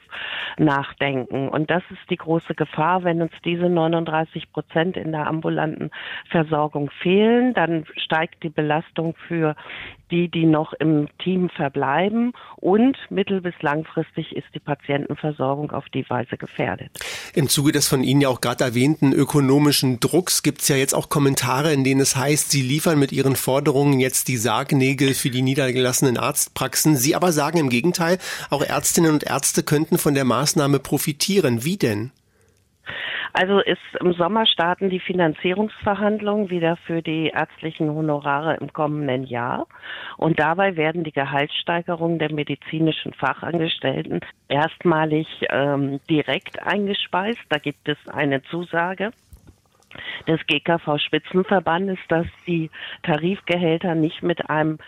nachdenken. 0.59 1.49
Und 1.49 1.71
das 1.71 1.83
ist 1.91 2.11
die 2.11 2.17
große 2.17 2.55
Gefahr, 2.55 3.05
wenn 3.05 3.23
uns 3.23 3.33
diese 3.45 3.69
39 3.69 4.53
Prozent 4.53 4.97
in 4.97 5.13
der 5.13 5.27
ambulanten 5.27 5.91
Versorgung 6.31 6.91
fehlen, 7.03 7.55
dann 7.55 7.85
steigt 7.97 8.43
die 8.43 8.51
Belastung 8.51 9.15
für 9.29 9.55
die, 10.13 10.29
die 10.29 10.45
noch 10.45 10.73
im 10.75 11.09
Team 11.19 11.49
verbleiben 11.49 12.33
und 12.57 12.97
mittel- 13.11 13.41
bis 13.41 13.55
langfristig 13.61 14.37
ist 14.37 14.47
die 14.55 14.61
Patientenversorgung 14.61 15.73
auf 15.73 15.87
die 15.89 16.09
Weise 16.09 16.37
gefährdet. 16.37 16.91
Im 17.35 17.49
Zuge 17.49 17.73
des 17.73 17.89
von 17.89 18.05
Ihnen 18.05 18.21
ja 18.21 18.29
auch 18.29 18.41
gerade 18.41 18.63
erwähnten 18.63 19.13
ökonomischen 19.13 19.99
Drucks 19.99 20.43
gibt 20.43 20.61
es 20.61 20.69
ja 20.69 20.77
jetzt 20.77 20.95
auch 20.95 21.09
Kommentare, 21.09 21.73
in 21.73 21.83
denen 21.83 22.01
es 22.01 22.15
heißt, 22.15 22.51
Sie 22.51 22.63
liefern 22.63 22.99
mit 22.99 23.11
Ihren 23.11 23.35
Forderungen 23.35 23.99
jetzt 23.99 24.29
die 24.29 24.37
Sargnägel 24.37 25.15
für 25.15 25.31
die 25.31 25.43
niedergelassenen 25.43 26.19
Arztpraxen. 26.19 26.97
Sie 26.97 27.17
aber 27.17 27.33
sagen 27.33 27.59
im 27.59 27.71
Gegenteil, 27.71 28.19
auch 28.51 28.63
Ärztinnen 28.63 29.13
und 29.13 29.25
Ärzte 29.25 29.63
könnten 29.63 29.99
von 29.99 30.15
der 30.15 30.25
Maßnahme 30.25 30.79
profitieren. 30.79 31.65
Wie 31.65 31.79
denn? 31.79 32.13
Also 33.33 33.61
ist 33.61 33.81
im 34.01 34.13
Sommer 34.13 34.47
starten 34.47 34.91
die 34.91 35.01
Finanzierungsverhandlungen 35.01 36.51
wieder 36.51 36.77
für 36.77 37.03
die 37.03 37.29
ärztlichen 37.29 37.91
Honorare 37.91 38.57
im 38.61 38.73
kommenden 38.73 39.25
Jahr. 39.25 39.67
Und 40.19 40.39
dabei 40.39 40.77
werden 40.77 41.03
die 41.03 41.13
Gehaltssteigerungen 41.13 42.19
der 42.19 42.33
medizinischen 42.33 43.15
Fachangestellten 43.15 44.21
erstmalig 44.49 45.27
ähm, 45.51 46.01
direkt 46.11 46.63
eingespeist. 46.63 47.41
Da 47.49 47.59
gibt 47.59 47.89
es 47.89 47.97
eine 48.09 48.43
Zusage 48.45 49.13
des 50.27 50.41
GKV-Spitzenverbandes, 50.47 51.99
dass 52.09 52.27
die 52.47 52.71
Tarifgehälter 53.03 53.95
nicht 53.95 54.23
mit 54.23 54.49
einem 54.49 54.79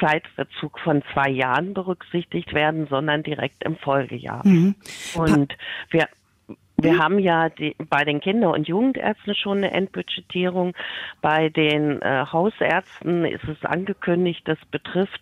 Zeitverzug 0.00 0.78
von 0.78 1.02
zwei 1.12 1.30
Jahren 1.30 1.74
berücksichtigt 1.74 2.54
werden, 2.54 2.86
sondern 2.88 3.22
direkt 3.22 3.64
im 3.64 3.76
Folgejahr. 3.76 4.46
Mhm. 4.46 4.74
Und 5.14 5.56
wir 5.90 6.08
wir 6.82 6.98
haben 6.98 7.18
ja 7.18 7.48
die, 7.48 7.76
bei 7.88 8.04
den 8.04 8.20
Kinder- 8.20 8.52
und 8.52 8.68
Jugendärzten 8.68 9.34
schon 9.34 9.58
eine 9.58 9.72
Endbudgetierung. 9.72 10.74
Bei 11.20 11.48
den 11.48 12.00
äh, 12.02 12.26
Hausärzten 12.30 13.24
ist 13.24 13.44
es 13.44 13.64
angekündigt, 13.64 14.42
das 14.44 14.58
betrifft 14.70 15.20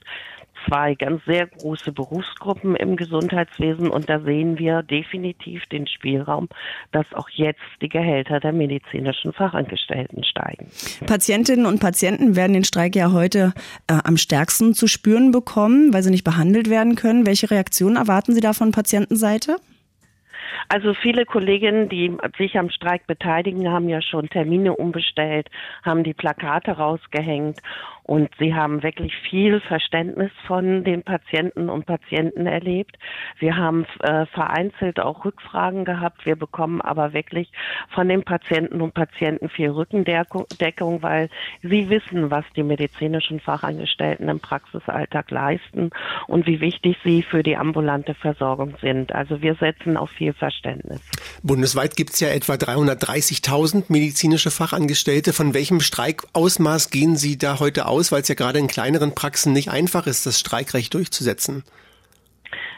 zwei 0.66 0.94
ganz 0.94 1.24
sehr 1.24 1.46
große 1.46 1.92
Berufsgruppen 1.92 2.76
im 2.76 2.96
Gesundheitswesen 2.96 3.88
und 3.88 4.08
da 4.08 4.20
sehen 4.20 4.58
wir 4.58 4.82
definitiv 4.82 5.64
den 5.66 5.86
Spielraum, 5.86 6.48
dass 6.92 7.06
auch 7.14 7.28
jetzt 7.30 7.60
die 7.80 7.88
Gehälter 7.88 8.40
der 8.40 8.52
medizinischen 8.52 9.32
Fachangestellten 9.32 10.24
steigen. 10.24 10.70
Patientinnen 11.06 11.66
und 11.66 11.80
Patienten 11.80 12.36
werden 12.36 12.52
den 12.52 12.64
Streik 12.64 12.96
ja 12.96 13.12
heute 13.12 13.52
äh, 13.86 13.98
am 14.04 14.16
stärksten 14.16 14.74
zu 14.74 14.86
spüren 14.86 15.30
bekommen, 15.30 15.92
weil 15.92 16.02
sie 16.02 16.10
nicht 16.10 16.24
behandelt 16.24 16.68
werden 16.68 16.94
können. 16.94 17.26
Welche 17.26 17.50
Reaktionen 17.50 17.96
erwarten 17.96 18.34
Sie 18.34 18.40
da 18.40 18.52
von 18.52 18.72
Patientenseite? 18.72 19.56
Also 20.68 20.94
viele 20.94 21.26
Kolleginnen, 21.26 21.88
die 21.88 22.16
sich 22.38 22.58
am 22.58 22.70
Streik 22.70 23.06
beteiligen, 23.06 23.70
haben 23.70 23.88
ja 23.88 24.02
schon 24.02 24.28
Termine 24.28 24.74
umbestellt, 24.74 25.48
haben 25.82 26.04
die 26.04 26.14
Plakate 26.14 26.72
rausgehängt 26.72 27.60
und 28.10 28.28
sie 28.40 28.56
haben 28.56 28.82
wirklich 28.82 29.12
viel 29.30 29.60
Verständnis 29.60 30.32
von 30.48 30.82
den 30.82 31.04
Patienten 31.04 31.70
und 31.70 31.86
Patienten 31.86 32.44
erlebt. 32.44 32.98
Wir 33.38 33.56
haben 33.56 33.86
äh, 34.00 34.26
vereinzelt 34.26 34.98
auch 34.98 35.24
Rückfragen 35.24 35.84
gehabt. 35.84 36.26
Wir 36.26 36.34
bekommen 36.34 36.80
aber 36.80 37.12
wirklich 37.12 37.52
von 37.94 38.08
den 38.08 38.24
Patienten 38.24 38.80
und 38.80 38.94
Patienten 38.94 39.48
viel 39.48 39.70
Rückendeckung, 39.70 41.04
weil 41.04 41.28
sie 41.62 41.88
wissen, 41.88 42.32
was 42.32 42.44
die 42.56 42.64
medizinischen 42.64 43.38
Fachangestellten 43.38 44.28
im 44.28 44.40
Praxisalltag 44.40 45.30
leisten 45.30 45.90
und 46.26 46.48
wie 46.48 46.60
wichtig 46.60 46.96
sie 47.04 47.22
für 47.22 47.44
die 47.44 47.56
ambulante 47.56 48.14
Versorgung 48.14 48.74
sind. 48.80 49.14
Also 49.14 49.40
wir 49.40 49.54
setzen 49.54 49.96
auf 49.96 50.10
viel 50.10 50.32
Verständnis. 50.32 51.00
Bundesweit 51.44 51.94
gibt 51.94 52.14
es 52.14 52.18
ja 52.18 52.30
etwa 52.30 52.54
330.000 52.54 53.84
medizinische 53.86 54.50
Fachangestellte. 54.50 55.32
Von 55.32 55.54
welchem 55.54 55.78
Streikausmaß 55.78 56.90
gehen 56.90 57.14
Sie 57.14 57.38
da 57.38 57.60
heute 57.60 57.86
aus? 57.86 57.99
Aus, 58.00 58.10
weil 58.10 58.22
es 58.22 58.28
ja 58.28 58.34
gerade 58.34 58.58
in 58.58 58.66
kleineren 58.66 59.14
Praxen 59.14 59.52
nicht 59.52 59.70
einfach 59.70 60.06
ist, 60.06 60.26
das 60.26 60.40
Streikrecht 60.40 60.94
durchzusetzen. 60.94 61.62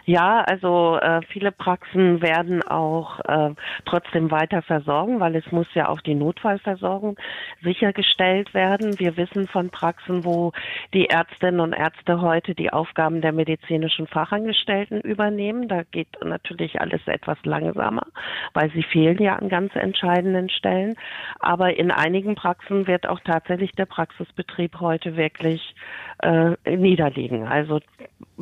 Ja, 0.05 0.41
also 0.41 0.99
äh, 1.01 1.21
viele 1.29 1.53
Praxen 1.53 2.23
werden 2.23 2.63
auch 2.63 3.21
äh, 3.21 3.55
trotzdem 3.85 4.31
weiter 4.31 4.63
versorgen, 4.63 5.21
weil 5.21 5.37
es 5.37 5.51
muss 5.53 5.69
ja 5.75 5.89
auch 5.89 6.01
die 6.01 6.15
Notfallversorgung 6.15 7.17
sichergestellt 7.63 8.53
werden. 8.53 8.99
Wir 8.99 9.17
wissen 9.17 9.47
von 9.47 9.71
Praxen, 9.71 10.25
wo 10.25 10.53
die 10.93 11.09
Ärztinnen 11.09 11.61
und 11.61 11.73
Ärzte 11.73 12.21
heute 12.21 12.55
die 12.55 12.73
Aufgaben 12.73 13.21
der 13.21 13.33
medizinischen 13.33 14.09
Fachangestellten 14.09 15.01
übernehmen. 15.01 15.69
Da 15.69 15.83
geht 15.85 16.09
natürlich 16.25 16.81
alles 16.81 17.01
etwas 17.07 17.39
langsamer, 17.45 18.07
weil 18.55 18.71
sie 18.73 18.83
fehlen 18.83 19.23
ja 19.23 19.37
an 19.37 19.49
ganz 19.49 19.75
entscheidenden 19.77 20.51
Stellen. 20.51 20.97
Aber 21.39 21.77
in 21.77 21.93
einigen 21.93 22.35
Praxen 22.35 22.89
wird 22.89 23.09
auch 23.09 23.21
tatsächlich 23.21 23.73
der 23.73 23.87
Praxisbetrieb 23.87 24.81
heute 24.81 25.17
wirklich 25.17 25.75
äh, 26.23 26.57
niederliegen. 26.67 27.47
Also 27.47 27.81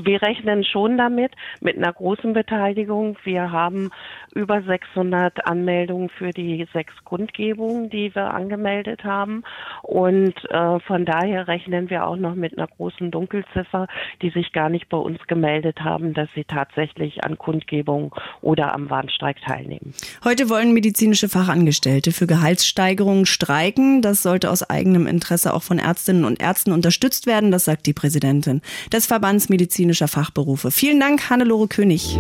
wir 0.05 0.23
rechnen 0.23 0.65
schon 0.65 0.99
damit, 0.99 1.33
mit 1.61 1.77
einer 1.77 1.93
großen 1.93 2.33
Beteiligung. 2.33 3.17
Wir 3.25 3.53
haben 3.53 3.91
über 4.35 4.63
600 4.63 5.47
Anmeldungen 5.47 6.09
für 6.11 6.31
die 6.31 6.67
sechs 6.73 6.93
Kundgebungen, 7.05 7.91
die 7.91 8.15
wir 8.15 8.33
angemeldet 8.35 9.05
haben. 9.05 9.43
Und 9.83 10.35
äh, 10.51 10.81
von 10.81 11.05
daher 11.05 11.49
rechnen 11.49 11.91
wir 11.91 12.07
auch 12.07 12.17
noch 12.17 12.35
mit 12.35 12.57
einer 12.57 12.67
großen 12.67 13.11
Dunkelziffer, 13.11 13.87
die 14.23 14.31
sich 14.31 14.53
gar 14.53 14.69
nicht 14.69 14.89
bei 14.89 14.99
uns 14.99 15.19
gemeldet 15.27 15.81
haben, 15.81 16.15
dass 16.15 16.29
sie 16.35 16.45
tatsächlich 16.45 17.25
an 17.25 17.39
Kundgebungen 17.39 18.11
oder 18.41 18.73
am 18.75 18.91
Warnstreik 18.91 19.41
teilnehmen. 19.43 19.95
Heute 20.25 20.49
wollen 20.49 20.73
medizinische 20.73 21.29
Fachangestellte 21.29 22.13
für 22.13 22.27
Gehaltssteigerungen 22.27 23.27
streiken. 23.27 24.03
Das 24.03 24.23
sollte 24.23 24.51
aus 24.51 24.69
eigenem 24.69 25.07
Interesse 25.07 25.55
auch 25.55 25.63
von 25.63 25.79
Ärztinnen 25.79 26.25
und 26.25 26.41
Ärzten 26.41 26.73
unterstützt 26.73 27.27
werden, 27.27 27.51
das 27.51 27.65
sagt 27.65 27.87
die 27.87 27.93
Präsidentin 27.93 28.63
des 28.93 29.07
Verbands 29.07 29.49
medizinischer 29.91 30.09
Fachberufe. 30.09 30.71
Vielen 30.71 31.01
Dank, 31.01 31.31
Hannelore 31.31 31.69
König. 31.69 32.19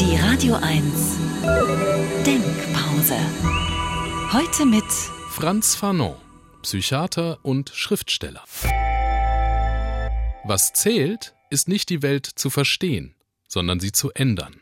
Die 0.00 0.16
Radio 0.16 0.54
1 0.54 1.18
Denkpause. 2.24 3.16
Heute 4.32 4.66
mit 4.66 4.84
Franz 5.30 5.74
Fanon, 5.74 6.16
Psychiater 6.62 7.38
und 7.42 7.70
Schriftsteller. 7.74 8.42
Was 10.44 10.72
zählt, 10.72 11.34
ist 11.50 11.68
nicht 11.68 11.90
die 11.90 12.02
Welt 12.02 12.26
zu 12.26 12.50
verstehen, 12.50 13.14
sondern 13.46 13.80
sie 13.80 13.92
zu 13.92 14.10
ändern. 14.12 14.56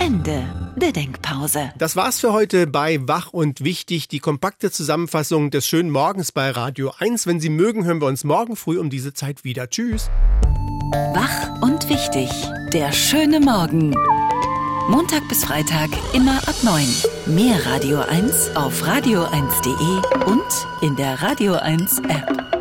Ende 0.00 0.42
der 0.76 0.92
Denkpause. 0.92 1.72
Das 1.76 1.94
war's 1.94 2.20
für 2.20 2.32
heute 2.32 2.66
bei 2.66 3.06
Wach 3.06 3.34
und 3.34 3.62
Wichtig, 3.62 4.08
die 4.08 4.18
kompakte 4.18 4.70
Zusammenfassung 4.70 5.50
des 5.50 5.66
schönen 5.66 5.90
Morgens 5.90 6.32
bei 6.32 6.50
Radio 6.50 6.92
1. 6.98 7.26
Wenn 7.26 7.38
Sie 7.38 7.50
mögen, 7.50 7.84
hören 7.84 8.00
wir 8.00 8.06
uns 8.06 8.24
morgen 8.24 8.56
früh 8.56 8.78
um 8.78 8.88
diese 8.88 9.12
Zeit 9.12 9.44
wieder. 9.44 9.68
Tschüss. 9.68 10.10
Wach 11.12 11.62
und 11.62 11.88
Wichtig, 11.90 12.30
der 12.72 12.92
schöne 12.92 13.40
Morgen. 13.40 13.94
Montag 14.88 15.28
bis 15.28 15.44
Freitag 15.44 15.90
immer 16.14 16.38
ab 16.48 16.56
9. 16.62 16.86
Mehr 17.26 17.64
Radio 17.66 18.00
1 18.00 18.56
auf 18.56 18.82
radio1.de 18.82 20.26
und 20.26 20.66
in 20.80 20.96
der 20.96 21.22
Radio 21.22 21.54
1 21.54 21.98
App. 22.08 22.59